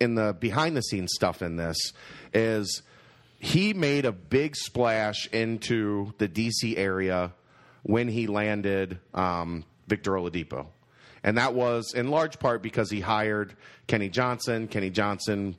[0.00, 1.76] in the behind the scenes stuff in this
[2.32, 2.82] is
[3.38, 7.32] he made a big splash into the DC area
[7.82, 10.66] when he landed um, Victor Oladipo.
[11.22, 13.54] And that was in large part because he hired
[13.86, 14.68] Kenny Johnson.
[14.68, 15.56] Kenny Johnson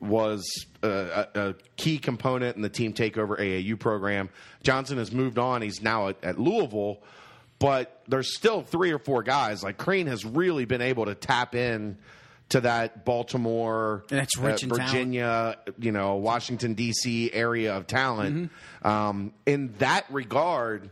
[0.00, 0.88] was a,
[1.34, 4.28] a, a key component in the team takeover AAU program.
[4.62, 5.62] Johnson has moved on.
[5.62, 6.98] He's now at, at Louisville,
[7.64, 9.62] but there's still three or four guys.
[9.62, 11.96] Like Crean has really been able to tap in
[12.50, 14.90] to that Baltimore, And that's rich uh, talent.
[14.90, 17.32] Virginia, you know, Washington D.C.
[17.32, 18.50] area of talent.
[18.82, 18.86] Mm-hmm.
[18.86, 20.90] Um, in that regard,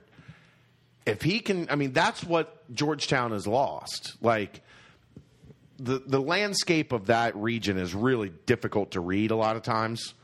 [1.04, 4.16] if he can, I mean, that's what Georgetown has lost.
[4.22, 4.62] Like
[5.78, 10.14] the the landscape of that region is really difficult to read a lot of times.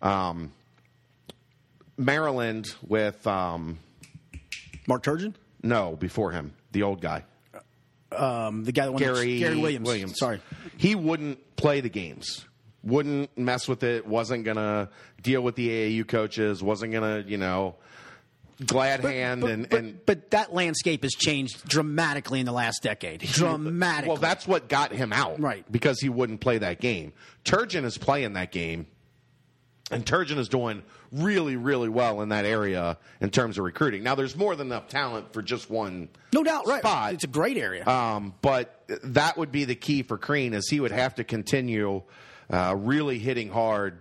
[0.00, 0.52] Um,
[1.98, 3.78] Maryland with um,
[4.86, 7.24] Mark Turgeon, no before him, the old guy
[8.16, 10.18] um, the guy that won the- Gary Gary Williams.
[10.18, 10.40] Sorry,
[10.76, 12.44] he wouldn't play the games.
[12.84, 14.06] Wouldn't mess with it.
[14.06, 14.88] Wasn't gonna
[15.20, 16.62] deal with the AAU coaches.
[16.62, 17.74] Wasn't gonna, you know,
[18.64, 22.82] glad hand but, and but, and but that landscape has changed dramatically in the last
[22.82, 23.20] decade.
[23.20, 24.08] Dramatically.
[24.08, 25.70] Well, that's what got him out, Right.
[25.70, 27.12] Because he wouldn't play that game.
[27.44, 28.86] Turgeon is playing that game,
[29.90, 30.82] and Turgeon is doing
[31.12, 34.02] really, really well in that area in terms of recruiting.
[34.02, 36.66] Now, there's more than enough talent for just one, no doubt.
[36.66, 37.86] Right, it's a great area.
[37.86, 42.02] Um, but that would be the key for Crean, is he would have to continue
[42.50, 44.00] uh, really hitting hard.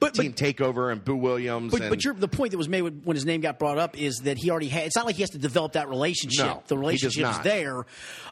[0.00, 1.72] but, Team but takeover and Boo Williams.
[1.72, 3.78] But, and, but your, the point that was made when when his name got brought
[3.78, 4.86] up is that he already had.
[4.86, 6.46] It's not like he has to develop that relationship.
[6.46, 7.84] No, the relationship is there.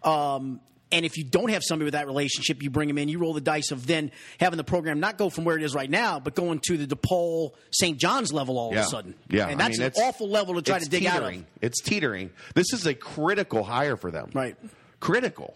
[0.03, 3.09] Um, and if you don't have somebody with that relationship, you bring him in.
[3.09, 4.11] You roll the dice of then
[4.41, 6.86] having the program not go from where it is right now, but going to the
[6.86, 7.99] DePaul St.
[7.99, 8.80] John's level all yeah.
[8.80, 9.14] of a sudden.
[9.28, 11.22] Yeah, and I that's mean, an awful level to try to dig out of.
[11.24, 11.47] teetering.
[11.61, 12.30] It's teetering.
[12.55, 14.30] This is a critical hire for them.
[14.32, 14.57] Right.
[15.01, 15.55] Critical.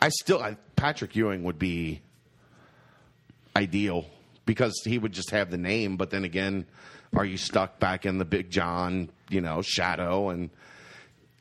[0.00, 2.02] I still, I, Patrick Ewing would be
[3.56, 4.06] ideal
[4.46, 6.66] because he would just have the name, but then again,
[7.14, 10.30] are you stuck back in the Big John, you know, shadow?
[10.30, 10.50] And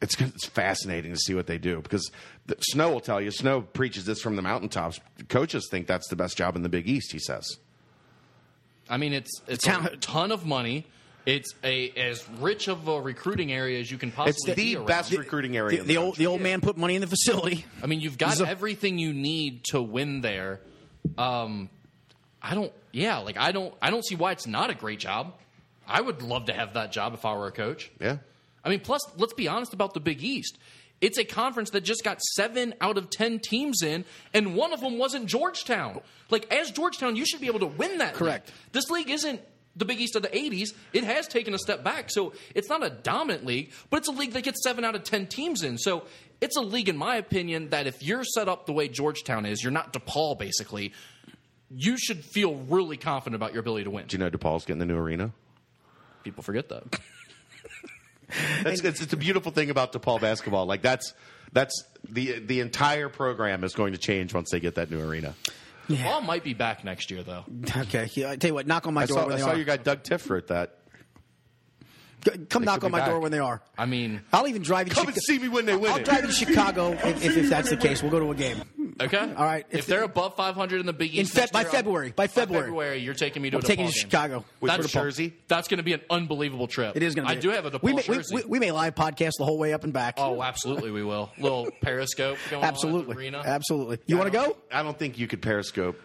[0.02, 2.10] it's it's fascinating to see what they do because
[2.48, 3.32] the, Snow will tell you.
[3.32, 5.00] Snow preaches this from the mountaintops.
[5.30, 7.12] Coaches think that's the best job in the Big East.
[7.12, 7.48] He says.
[8.90, 10.86] I mean, it's it's Town- a ton of money.
[11.26, 14.76] It's a as rich of a recruiting area as you can possibly It's the be
[14.76, 14.88] around.
[14.88, 15.78] best recruiting area.
[15.78, 17.66] The, in the the old the old man put money in the facility.
[17.84, 20.62] I mean, you've got So- everything you need to win there.
[21.18, 21.70] Um,
[22.42, 22.74] I don't.
[22.92, 23.74] Yeah, like I don't.
[23.82, 25.36] I don't see why it's not a great job.
[25.88, 27.92] I would love to have that job if I were a coach.
[28.02, 28.18] Yeah.
[28.64, 30.58] I mean, plus, let's be honest about the Big East.
[31.00, 34.82] It's a conference that just got seven out of ten teams in, and one of
[34.82, 36.02] them wasn't Georgetown.
[36.30, 38.14] Like, as Georgetown, you should be able to win that.
[38.14, 38.48] Correct.
[38.48, 38.56] league.
[38.72, 39.42] This league isn't
[39.76, 40.70] the Big East of the 80s.
[40.94, 42.10] It has taken a step back.
[42.10, 45.04] So it's not a dominant league, but it's a league that gets seven out of
[45.04, 45.78] 10 teams in.
[45.78, 46.04] So
[46.42, 49.64] it's a league, in my opinion, that if you're set up the way Georgetown is,
[49.64, 50.94] you're not DePaul, basically,
[51.70, 54.08] you should feel really confident about your ability to win.
[54.08, 55.32] Do you know DePaul's getting the new arena?
[56.24, 57.00] People forget that.
[58.64, 60.66] That's it's, it's a beautiful thing about DePaul basketball.
[60.66, 61.14] Like that's
[61.54, 65.36] that's the the entire program is going to change once they get that new arena.
[65.90, 67.44] DePaul might be back next year, though.
[67.76, 69.42] Okay, yeah, I tell you what, knock on my I door saw, when I they
[69.44, 69.56] saw are.
[69.56, 70.78] your guy Doug Tiffer at that.
[72.50, 73.62] Come They knock on be my door when they are.
[73.78, 74.94] I mean, I'll even drive you.
[74.94, 76.06] to Come and see me when they win I'll it.
[76.06, 78.04] drive you to Chicago if, if, if that's the case.
[78.04, 78.62] We'll go to a game.
[79.00, 79.18] Okay.
[79.20, 81.52] All right, If, if they're the- above 500 in the Big In East Fe- next
[81.52, 82.12] by year, February.
[82.16, 83.00] By February.
[83.00, 83.98] you're taking me to I'm a taking you to.
[83.98, 84.46] Chicago.
[84.60, 85.34] With That's your jersey?
[85.48, 86.96] That's going to be an unbelievable trip.
[86.96, 87.34] It is going to.
[87.34, 88.36] I do have a DePaul we may, we- jersey.
[88.36, 90.16] We, we may live podcast the whole way up and back.
[90.18, 91.32] oh, absolutely, we will.
[91.38, 93.42] Little Periscope going on at the absolutely, arena.
[93.46, 94.00] absolutely.
[94.08, 94.58] You want to go?
[94.72, 96.00] I don't think you could periscope.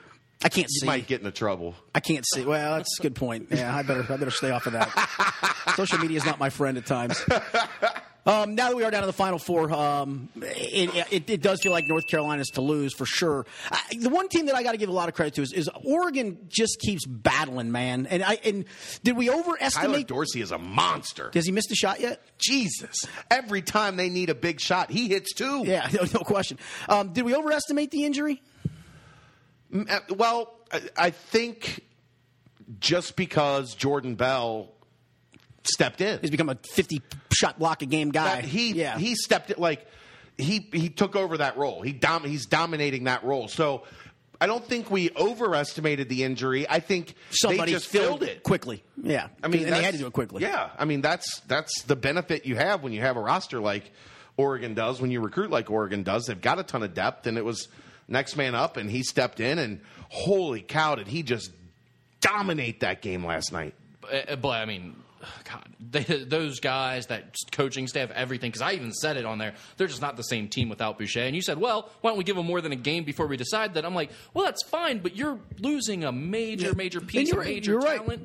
[0.45, 0.87] I can't You see.
[0.87, 1.75] might get into trouble.
[1.95, 2.45] I can't see.
[2.45, 3.49] Well, that's a good point.
[3.51, 5.73] Yeah, I better I better stay off of that.
[5.77, 7.25] Social media is not my friend at times.
[8.27, 11.61] Um, now that we are down to the final four, um, it, it, it does
[11.63, 13.47] feel like North Carolina's to lose for sure.
[13.71, 15.53] I, the one team that I got to give a lot of credit to is,
[15.53, 16.39] is Oregon.
[16.49, 18.07] Just keeps battling, man.
[18.07, 18.65] And I and
[19.05, 19.91] did we overestimate?
[19.91, 20.03] Tyler?
[20.03, 21.31] Dorsey is a monster.
[21.35, 22.21] Has he missed a shot yet?
[22.39, 23.07] Jesus.
[23.31, 25.63] Every time they need a big shot, he hits two.
[25.65, 26.59] Yeah, no, no question.
[26.89, 28.43] Um, did we overestimate the injury?
[29.73, 30.53] Uh, Well,
[30.97, 31.85] I think
[32.81, 34.73] just because Jordan Bell
[35.69, 37.03] stepped in, He's become a fifty
[37.33, 38.37] shot block a game guy.
[38.37, 38.99] that he yeah.
[38.99, 39.87] he stepped it like
[40.39, 41.83] he he took over that role.
[41.83, 43.49] He dom- he's dominating that role.
[43.49, 43.85] So
[44.41, 46.69] I don't think we overestimated the injury.
[46.69, 48.43] I think somebody they just filled it.
[48.43, 48.83] quickly.
[49.03, 50.43] Yeah, I mean, and they had to do it quickly.
[50.43, 53.91] Yeah, I mean that's that's the benefit you have when you have a roster like
[54.37, 55.01] Oregon does.
[55.01, 57.69] When you recruit like Oregon does, they've got a ton of depth, and it was
[58.09, 61.51] next man up, and he stepped in, and holy cow, did he just
[62.21, 63.75] dominate that game last night?
[64.11, 64.97] Uh, but I mean,
[65.45, 68.51] God, they, those guys, that coaching staff, everything.
[68.51, 69.55] Because I even said it on there.
[69.77, 71.21] They're just not the same team without Boucher.
[71.21, 73.37] And you said, well, why don't we give them more than a game before we
[73.37, 73.85] decide that?
[73.85, 77.73] I'm like, well, that's fine, but you're losing a major, major piece you're of major
[77.73, 78.21] you're right.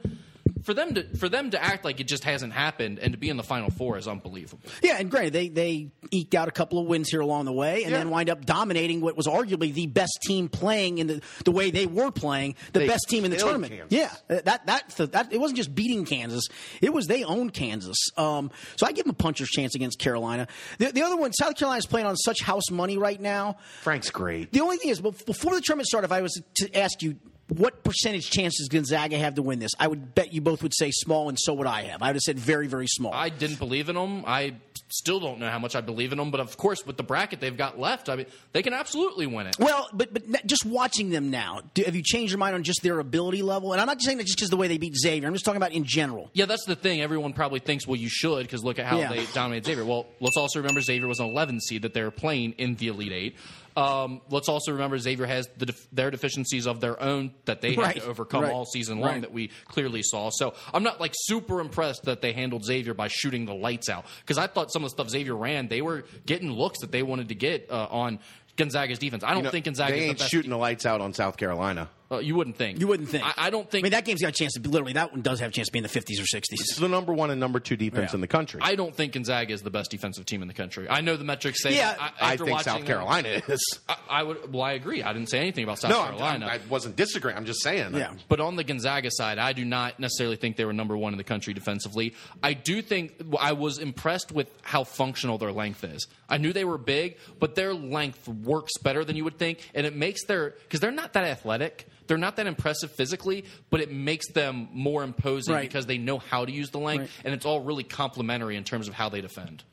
[0.64, 0.66] Talent.
[0.66, 3.30] For them to for them to act like it just hasn't happened and to be
[3.30, 4.62] in the final four is unbelievable.
[4.82, 7.84] Yeah, and granted, they they eked out a couple of wins here along the way,
[7.84, 7.98] and Yeah.
[8.00, 11.72] then wind up dominating what was arguably the best team playing in the the way
[11.72, 13.72] they were playing, the They best team in the tournament.
[13.74, 13.92] Kansas.
[14.30, 16.48] Yeah, that that that it wasn't just beating Kansas;
[16.82, 17.98] it was they owned Kansas.
[18.18, 20.48] Um, so I give them a puncher's chance against Carolina.
[20.78, 23.58] The, the other one, South Carolina's playing on such house money right now.
[23.82, 24.52] Frank's great.
[24.52, 27.18] The only thing is, before the tournament started, if I was to ask you
[27.58, 30.74] what percentage chance does Gonzaga have to win this, I would bet you both would
[30.74, 32.02] say small, and so would I have.
[32.02, 33.14] I would have said very, very small.
[33.14, 34.24] I didn't believe in them.
[34.26, 34.56] I
[34.90, 37.40] still don't know how much I believe in them, but of course, with the bracket
[37.42, 39.56] they've got left, I mean, they can absolutely win it.
[39.60, 42.82] Well, but but just watching them now, do, have you changed your mind on just
[42.84, 43.74] their ability level?
[43.74, 45.28] And I'm not just saying that just because the way they beat Xavier.
[45.28, 46.30] I'm just talking about in general.
[46.34, 47.02] Yeah, that's the thing.
[47.02, 49.10] Everyone probably thinks, well, you should, because look at how Yeah.
[49.12, 49.86] they dominated Xavier.
[49.86, 52.88] Well, let's also remember Xavier was an 11 seed that they were playing in the
[52.88, 53.36] Elite Eight.
[53.76, 57.76] Um, let's also remember Xavier has the def- their deficiencies of their own that they
[57.76, 57.96] Right.
[57.96, 58.52] had to overcome Right.
[58.52, 59.22] all season long Right.
[59.22, 60.30] that we clearly saw.
[60.34, 64.06] So I'm not like super impressed that they handled Xavier by shooting the lights out
[64.22, 67.04] because I thought some of the stuff Xavier ran, they were getting looks that they
[67.04, 68.20] wanted to get uh, on
[68.58, 69.24] Gonzaga's defense.
[69.24, 70.30] I don't You know, think Gonzaga they the ain't best.
[70.32, 71.90] shooting the lights out on South Carolina.
[72.12, 72.80] Uh, you wouldn't think.
[72.80, 73.24] You wouldn't think.
[73.26, 73.84] I, I don't think.
[73.84, 74.94] I mean, that game's got a chance to be literally.
[74.94, 76.44] That one does have a chance to be in the 50s or 60s.
[76.52, 78.16] It's the number one and number two defense Yeah.
[78.18, 78.60] in the country.
[78.64, 80.88] I don't think Gonzaga is the best defensive team in the country.
[80.90, 81.76] I know the metrics say.
[81.76, 82.14] Yeah, that.
[82.20, 83.80] I after think watching South them- Carolina is.
[83.88, 84.52] I, I would.
[84.54, 85.04] Well, I agree.
[85.04, 86.46] I didn't say anything about South no, I'm, Carolina.
[86.48, 87.38] I'm, I wasn't disagreeing.
[87.38, 87.94] I'm just saying.
[87.96, 88.14] Yeah.
[88.28, 91.18] but on the Gonzaga side, I do not necessarily think they were number one in
[91.18, 92.14] the country defensively.
[92.44, 96.08] I do think I was impressed with how functional their length is.
[96.28, 99.86] I knew they were big, but their length works better than you would think, and
[99.86, 101.88] it makes their because they're not that athletic.
[102.12, 105.62] They're not that impressive physically, but it makes them more imposing Right.
[105.62, 107.10] because they know how to use the length, Right.
[107.24, 109.64] and it's all really complementary in terms of how they defend.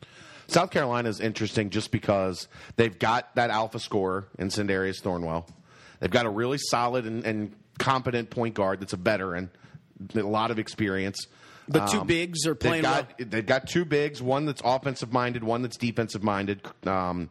[0.47, 5.49] South Carolina is interesting just because they've got that alpha scorer in Sindarius Thornwell.
[5.99, 9.49] They've got a really solid and, and competent point guard that's a veteran,
[10.15, 11.27] a lot of experience.
[11.67, 15.43] The two bigs are playing They've got, they've got two bigs, one that's offensive minded,
[15.43, 16.61] one that's defensive minded.
[16.87, 17.29] Um,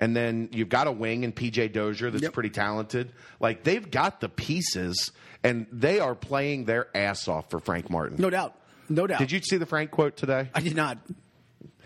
[0.00, 2.32] and then you've got a wing in PJ Dozier that's Yep.
[2.32, 3.12] pretty talented.
[3.38, 5.12] Like they've got the pieces,
[5.44, 8.16] and they are playing their ass off for Frank Martin.
[8.18, 8.54] No doubt.
[8.88, 9.18] No doubt.
[9.20, 10.48] Did you see the Frank quote today?
[10.54, 10.98] I did not.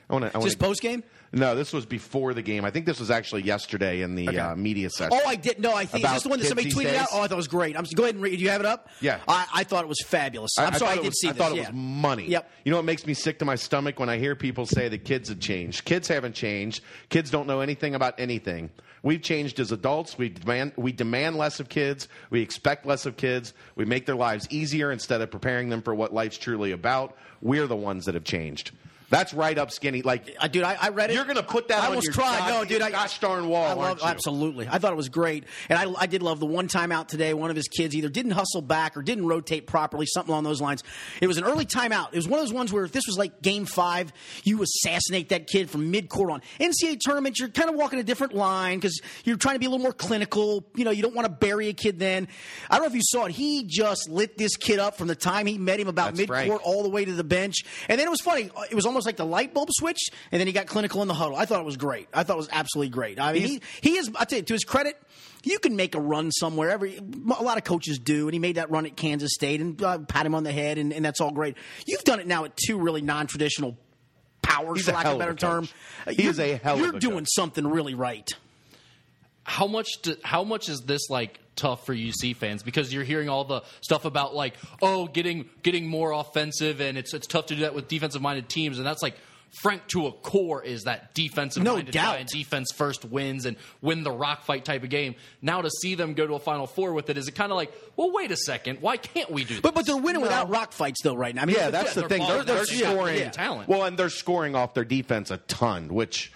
[0.09, 0.41] I want to.
[0.41, 1.03] Just post game?
[1.35, 2.65] No, this was before the game.
[2.65, 4.39] I think this was actually yesterday in the Okay.
[4.39, 5.19] uh, media session.
[5.21, 5.59] Oh, I did.
[5.59, 7.01] No, I think is this the one that somebody tweeted days?
[7.01, 7.09] out?
[7.13, 7.77] Oh, I thought it was great.
[7.77, 8.39] I'm go ahead and read.
[8.39, 8.89] Do you have it up?
[9.01, 9.19] Yeah.
[9.27, 10.53] I, I thought it was fabulous.
[10.59, 11.39] I'm I sorry, I, did was- see I this.
[11.39, 11.67] thought it yeah.
[11.71, 12.27] was money.
[12.29, 12.51] Yep.
[12.65, 15.05] You know what makes me sick to my stomach when I hear people say that
[15.05, 15.85] kids have changed.
[15.85, 16.83] Kids haven't changed.
[17.09, 18.71] Kids don't know anything about anything.
[19.03, 20.17] We've changed as adults.
[20.17, 22.09] We demand we demand less of kids.
[22.31, 23.53] We expect less of kids.
[23.77, 27.15] We make their lives easier instead of preparing them for what life's truly about.
[27.43, 28.71] We're the ones that have changed.
[29.11, 30.03] That's right up skinny.
[30.03, 31.15] Like Uh, dude, I, I read it.
[31.15, 32.39] You're gonna put that I on almost your cried.
[32.39, 34.01] god- no, dude, I, gosh darn wall, I love?
[34.03, 37.35] Absolutely, I thought it was great, and I, I did love the one timeout today.
[37.35, 40.61] One of his kids either didn't hustle back or didn't rotate properly, something along those
[40.61, 40.83] lines.
[41.21, 42.09] It was an early timeout.
[42.13, 45.29] It was one of those ones where if this was like Game Five, you assassinate
[45.29, 46.43] that kid from mid court on.
[46.61, 49.71] NCAA tournament, you're kind of walking a different line because you're trying to be a
[49.71, 50.65] little more clinical.
[50.75, 51.99] You know, you don't want to bury a kid.
[51.99, 52.27] Then
[52.71, 53.33] I don't know if you saw it.
[53.33, 56.63] He just lit this kid up from the time he met him about mid court
[56.65, 57.57] all the way to the bench.
[57.89, 58.51] And then it was funny.
[58.71, 60.01] It was almost like the light bulb switch,
[60.33, 61.37] and then he got clinical in the huddle.
[61.37, 62.09] I thought it was great.
[62.13, 63.19] I thought it was absolutely great.
[63.21, 64.97] I mean, he, he is, I tell you, to his credit,
[65.43, 66.71] you can make a run somewhere.
[66.71, 69.81] Every a lot of coaches do, and he made that run at Kansas State and
[69.83, 71.57] uh, pat him on the head, and, and that's all great.
[71.87, 73.77] You've done it now at two really non-traditional
[74.43, 75.67] powers, He's for a lack of a better term.
[76.05, 76.17] coach.
[76.17, 77.29] He You're- is a hell You're doing coach.
[77.35, 78.31] something really right.
[79.45, 83.29] How much do, how much is this like tough for UC fans because you're hearing
[83.29, 87.55] all the stuff about like oh getting getting more offensive and it's it's tough to
[87.55, 89.15] do that with defensive minded teams and that's like
[89.63, 92.15] Frank to a core is that defensive No minded doubt.
[92.15, 95.15] guy and defense first wins and win the rock fight type of game.
[95.43, 97.57] Now to see them go to a final four with it is it kind of
[97.57, 99.61] like well wait a second why can't we do this?
[99.61, 101.43] But but they're winning without rock fights though right now.
[101.43, 102.23] I mean, Yeah, the- that's the they're thing.
[102.27, 103.31] They're, they're They're- scoring yeah.
[103.31, 103.69] talent.
[103.69, 106.33] Well, and they're scoring off their defense a ton, which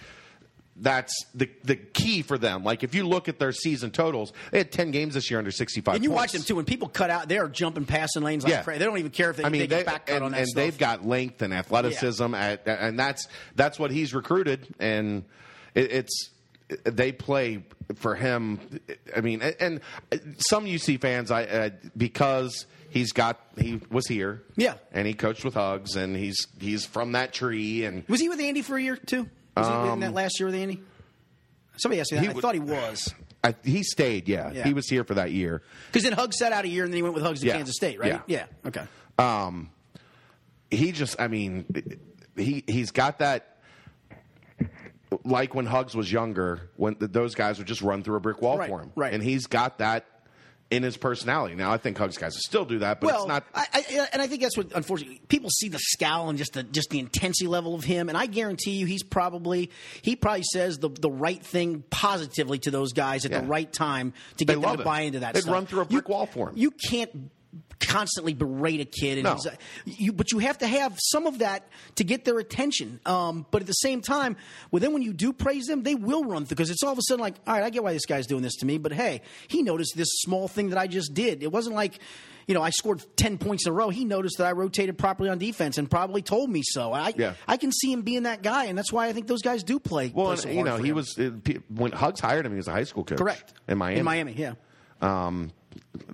[0.80, 2.62] that's the the key for them.
[2.64, 5.50] Like if you look at their season totals, they had ten games this year under
[5.50, 5.96] sixty five.
[5.96, 6.56] And you watch them too.
[6.56, 8.62] When people cut out, they are jumping passing lanes like Yeah.
[8.62, 8.78] crazy.
[8.78, 10.32] They don't even care if they, I mean, they they, get back cut and, on
[10.32, 10.62] that and stuff.
[10.64, 13.26] they've got length and athleticism, at, and that's
[13.56, 15.24] that's what he's recruited, and
[15.74, 16.30] it, it's
[16.84, 17.64] they play
[17.96, 18.60] for him.
[19.16, 19.80] I mean, and,
[20.12, 24.74] and some UC fans, I uh, because he's got he was here, Yeah.
[24.92, 28.40] and he coached with Hugs, and he's he's from that tree, and Was he with
[28.40, 29.28] Andy for a year too?
[29.58, 30.82] Was he in that last year with Andy?
[31.76, 32.20] Somebody asked me that.
[32.20, 34.28] Um, He I w- thought he was I, he stayed.
[34.28, 34.50] Yeah.
[34.52, 34.64] Yeah.
[34.64, 35.62] he was here for that year.
[35.86, 37.54] because then Hugs sat out a year and then he went with Hugs to Yeah.
[37.56, 38.20] Kansas State, right?
[38.26, 38.46] Yeah.
[38.66, 38.84] Okay.
[40.70, 41.64] he just i mean
[42.36, 43.56] he he's got that
[45.24, 48.42] like when hugs was younger when th- those guys would just run through a brick
[48.42, 49.14] wall Right, for him right.
[49.14, 50.04] and he's got that
[50.70, 53.28] in his personality now i think hugs guys will still do that but well, it's
[53.28, 56.52] not I, I, and I think that's what unfortunately people see the scowl and just
[56.52, 59.70] the just the intensity level of him, and I guarantee you, he's probably
[60.02, 63.40] he probably says the the right thing positively to those guys at Yeah.
[63.40, 64.84] the right time to They get them love to him.
[64.84, 65.32] buy into that.
[65.34, 65.54] They'd stuff.
[65.54, 66.58] run through a You- brick wall for him.
[66.58, 67.30] You can't
[67.80, 69.32] constantly berate a kid, and No.
[69.32, 69.54] uh,
[69.84, 73.00] you, but you have to have some of that to get their attention.
[73.06, 74.36] Um, but at the same time,
[74.70, 76.98] well, then when you do praise them, they will run through because it's all of
[76.98, 78.92] a sudden like, all right, I get why this guy's doing this to me, but
[78.92, 81.42] hey, he noticed this small thing that I just did.
[81.42, 81.98] It wasn't like.
[82.46, 83.90] You know, I scored ten points in a row.
[83.90, 86.94] He noticed that I rotated properly on defense and probably told me so.
[86.94, 87.34] I, Yeah.
[87.46, 89.78] I can see him being that guy, and that's why I think those guys do
[89.78, 90.10] play.
[90.14, 90.94] well play and, you know he him.
[90.96, 91.28] was uh,
[91.68, 94.32] when hugs hired him he was a high school coach correct in miami In Miami,
[94.32, 94.54] yeah.
[95.02, 95.50] um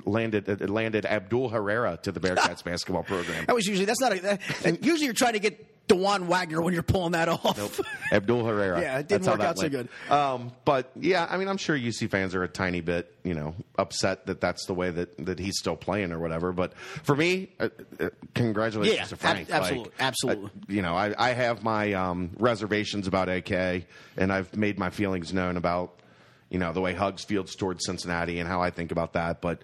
[0.04, 4.12] landed it landed abdul herrera to the bearcats basketball program That was usually that's not
[4.16, 4.20] a.
[4.20, 4.40] That,
[4.84, 7.78] usually you're trying to get Dajuan Wagner when you're pulling that off.
[8.10, 8.80] Abdul Herrera.
[8.80, 9.90] Yeah, it didn't That's work out so good.
[10.08, 13.54] Um, but yeah, I mean, I'm sure UC fans are a tiny bit, you know,
[13.76, 16.52] upset that that's the way that, that he's still playing or whatever.
[16.54, 17.68] But for me, uh,
[18.00, 19.50] uh, congratulations Yeah, to Frank.
[19.50, 20.46] ab- absolutely, Like, absolutely.
[20.46, 23.84] uh, you know, I, I have my um, reservations about AK,
[24.16, 25.98] and I've made my feelings known about.
[26.54, 29.58] You know the way Hugs feels towards Cincinnati and how I think about that, but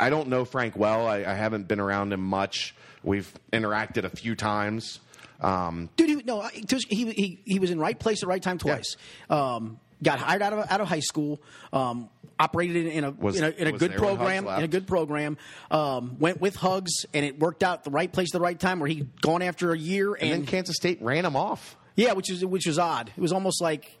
[0.00, 1.06] I- don't know Frank well.
[1.06, 2.74] I, I haven't been around him much.
[3.04, 4.98] We've interacted a few times.
[5.40, 6.64] Um, Dude, he, no, he,
[7.12, 8.96] he he was in right place at right time twice.
[9.30, 11.40] Um, got hired out of out of high school.
[11.72, 14.58] Um, operated in, a Was- in a, in a good there when Hugs program.
[14.58, 15.36] In a good program.
[15.70, 18.80] Um, went with Hugs, and it worked out the right place at the right time.
[18.80, 21.76] Where he gone after a year, and then Kansas State ran him off.
[21.94, 23.12] yeah, which is which was odd.
[23.16, 23.96] It was almost like,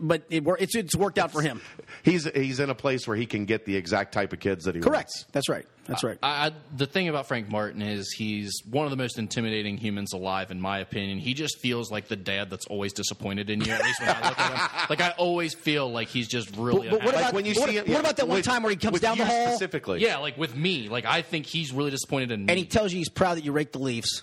[0.00, 1.60] but it it's it's worked out for him.
[2.02, 4.74] He's he's in a place where he can get the exact type of kids that
[4.74, 4.94] he Correct.
[5.08, 5.22] wants.
[5.24, 5.32] Correct.
[5.32, 5.66] That's right.
[5.86, 6.18] That's right.
[6.22, 10.12] I, I, the thing about Frank Martin is he's one of the most intimidating humans
[10.12, 11.18] alive, in my opinion.
[11.18, 13.72] He just feels like the dad that's always disappointed in you.
[13.72, 16.88] At least when I look at him, like I always feel like he's just really.
[16.88, 17.20] But- but what unhappy.
[17.22, 19.02] about- when you what- see him, what about that one time where he comes with
[19.02, 19.48] down the hall?
[19.48, 20.00] specifically?
[20.00, 22.50] yeah, like with me, like I think he's really disappointed in me.
[22.50, 24.22] and he tells you he's proud that you raked the leaves.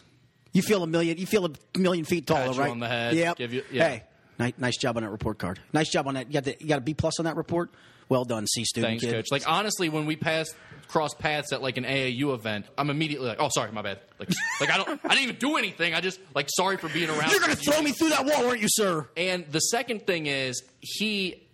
[0.54, 1.18] You feel a million.
[1.18, 2.72] You feel a million feet taller, right?
[2.72, 3.36] on the head, Yep.
[3.38, 3.88] give you- yeah.
[3.90, 4.04] Hey,
[4.40, 5.60] nice, nice job on that report card.
[5.74, 6.28] Nice job on that.
[6.28, 7.70] You got the, you got a B plus on that report.
[8.10, 9.14] Well done, C student Thanks, kid.
[9.14, 9.28] coach.
[9.32, 10.50] Like honestly, when we pass
[10.88, 14.30] cross paths at like an AAU event, I'm immediately like, "Oh, sorry, my bad." Like,
[14.60, 15.94] like I don't, I didn't even do anything.
[15.94, 17.30] I just like, sorry for being around.
[17.30, 19.08] You're going to throw me through that wall, aren't you, sir?
[19.16, 21.48] And the second thing is he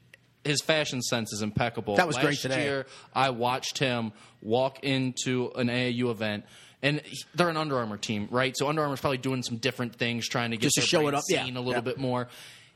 [0.45, 1.95] his fashion sense is impeccable.
[1.97, 2.63] That was Last great today.
[2.63, 6.45] Year, I watched him walk into an AAU event.
[6.81, 7.01] And
[7.33, 8.55] they're an Under Armour team, right?
[8.55, 11.15] So Under Armour's probably doing some different things, trying to get Just to show it
[11.15, 11.81] up, yeah, a little yeah.
[11.81, 12.27] bit more.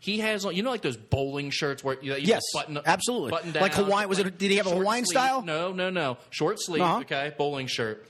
[0.01, 3.31] He has, you know, like those bowling shirts where you, you Yes, button, absolutely.
[3.31, 5.19] button down, Like down, Hawaiian- was it- did he have a Hawaiian sleeve.
[5.19, 5.41] style?
[5.41, 6.17] No, no, no.
[6.29, 6.99] Short sleeve, Uh-huh.
[7.01, 8.09] okay, bowling shirt.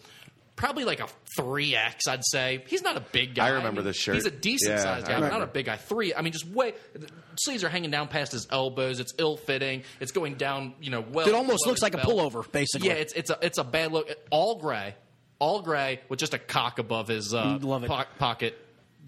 [0.56, 2.64] Probably like a three X, I'd say.
[2.68, 3.48] He's not a big guy.
[3.48, 4.16] I remember mean, this shirt.
[4.16, 5.78] He's a decent Yeah, sized guy, but not a big guy.
[5.78, 6.14] Three.
[6.14, 6.74] I mean, just way.
[6.94, 7.08] The
[7.40, 9.00] sleeves are hanging down past his elbows.
[9.00, 9.84] It's ill fitting.
[10.02, 10.74] It's going down.
[10.82, 11.28] You know, well.
[11.30, 12.90] It almost looks his like a pullover, basically.
[12.90, 14.10] Yeah, it's it's a it's a bad look.
[14.32, 14.96] All gray,
[15.40, 17.88] all gray with just a cock above his uh, Love it.
[17.90, 18.58] po- pocket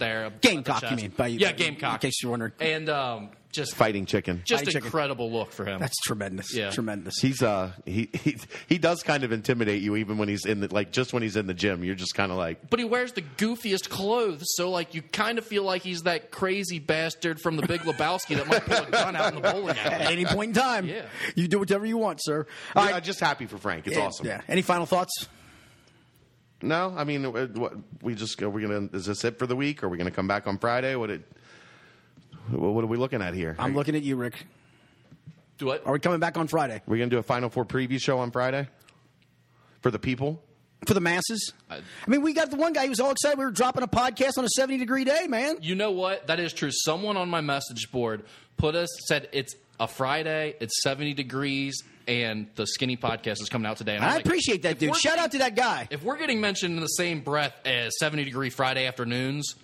[0.01, 0.29] there.
[0.41, 1.93] Gamecock, the you mean, by- yeah, by- gamecock.
[2.03, 2.51] in case you're wondering.
[2.59, 4.41] And um, just Fighting chicken.
[4.45, 4.85] just Fighting chicken.
[4.87, 5.79] incredible look for him.
[5.81, 6.55] That's tremendous.
[6.55, 6.69] Yeah.
[6.71, 7.15] Tremendous.
[7.21, 8.37] He's uh he, he
[8.69, 11.35] he does kind of intimidate you even when he's in the like just when he's
[11.35, 11.83] in the gym.
[11.83, 15.37] You're just kind of like but he wears the goofiest clothes, so like you kind
[15.37, 18.89] of feel like he's that crazy bastard from the Big Lebowski that might pull a
[18.89, 21.01] gun out in the bowling alley At any point in time, Yeah.
[21.35, 22.47] you do whatever you want, sir.
[22.73, 23.03] All yeah, right.
[23.03, 23.85] just happy for Frank.
[23.85, 24.27] It's Yeah, awesome.
[24.27, 24.41] Yeah.
[24.47, 25.27] Any final thoughts?
[26.61, 29.55] No, I mean, uh, what, we just are we gonna is this it for the
[29.55, 29.83] week?
[29.83, 30.95] Are we gonna come back on Friday?
[30.95, 31.23] What it?
[32.49, 33.55] What are we looking at here?
[33.59, 34.45] I'm looking at you, Rick.
[35.57, 35.85] Do what?
[35.85, 38.31] Are we coming back on Friday We're gonna do a Final Four preview show on
[38.31, 38.67] Friday
[39.81, 40.41] for the people.
[40.87, 41.53] for the masses?
[41.69, 43.37] I mean, we got the one guy who was all excited.
[43.37, 45.57] We were dropping a podcast on a 70 degree day, man.
[45.61, 46.27] You know what?
[46.27, 46.71] That is true.
[46.71, 48.23] Someone on my message board
[48.57, 53.65] put us said it's a Friday, it's 70 degrees, and the Skinny podcast is coming
[53.65, 53.95] out today.
[53.95, 54.95] And I like, appreciate that, dude.
[54.95, 55.87] Shout out to that guy.
[55.89, 59.55] If we're getting mentioned in the same breath as 70 degree Friday afternoons,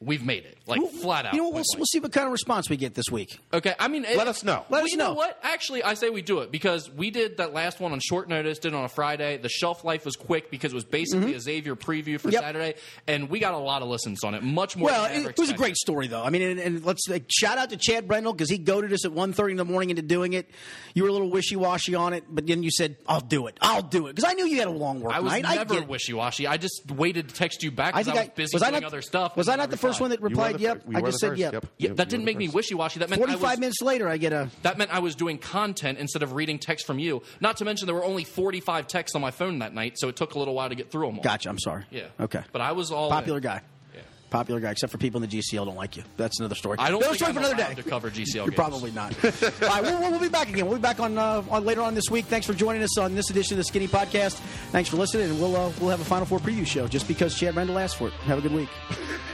[0.00, 0.58] we've made it.
[0.66, 1.34] Like flat out.
[1.34, 3.38] You know, we'll, we'll see what kind of response we get this week.
[3.52, 4.64] Okay, I mean, Let us know.
[4.68, 5.08] Let well, us you know.
[5.08, 5.38] know what?
[5.42, 8.58] Actually, I say we do it because we did that last one on short notice,
[8.60, 9.36] did it on a Friday.
[9.36, 12.34] The shelf life was quick because it was basically a Xavier preview for Mm-hmm.
[12.34, 12.42] Yep.
[12.42, 12.74] Saturday,
[13.08, 14.42] and we got a lot of listens on it.
[14.44, 14.88] Much more.
[14.90, 16.22] Well, than it, ever it was a great story, though.
[16.22, 19.04] I mean, and, and let's like, shout out to Chad Brendel because he goaded us
[19.04, 20.48] at 1.30 in the morning into doing it.
[20.94, 23.58] You were a little wishy washy on it, but then you said, "I'll do it.
[23.60, 25.42] I'll do it," because I knew you had a long work I was night.
[25.42, 26.46] never I wishy washy.
[26.46, 28.70] I just waited to text you back I because I, think was busy was I
[28.70, 29.36] doing not, other stuff.
[29.36, 30.00] Was and I not the first replied.
[30.00, 30.54] one that replied?
[30.56, 30.84] the Yep.
[30.92, 31.52] fir- I just said first, yep.
[31.52, 31.62] yep.
[31.96, 32.98] That you didn't make the me wishy washy.
[33.00, 34.48] That meant I 45 was, minutes later, I get a.
[34.62, 37.22] That meant I was doing content instead of reading text from you.
[37.40, 40.16] Not to mention there were only 45 texts on my phone that night, so it
[40.16, 41.22] took a little while to get through them all.
[41.22, 41.48] Gotcha.
[41.48, 41.84] I'm sorry.
[41.90, 42.04] Yeah.
[42.20, 42.42] Okay.
[42.52, 43.42] But I was all Popular in.
[43.42, 43.62] guy.
[43.94, 44.00] Yeah.
[44.30, 46.04] Popular guy, except for people in the GCL don't like you.
[46.16, 46.76] That's another story.
[46.78, 47.82] I don't Another think story I'm for another day.
[47.82, 48.54] to cover GCL You're games.
[48.54, 49.12] probably not.
[49.24, 50.66] All right, we'll, we'll be back again.
[50.66, 52.26] We'll be back on, uh, on later on this week.
[52.26, 54.34] Thanks for joining us on this edition of the Skinny Podcast.
[54.70, 57.34] Thanks for listening, and we'll uh, we'll have a Final Four preview show just because
[57.36, 58.12] Chad Brendel asked for it.
[58.26, 58.68] Have a good week.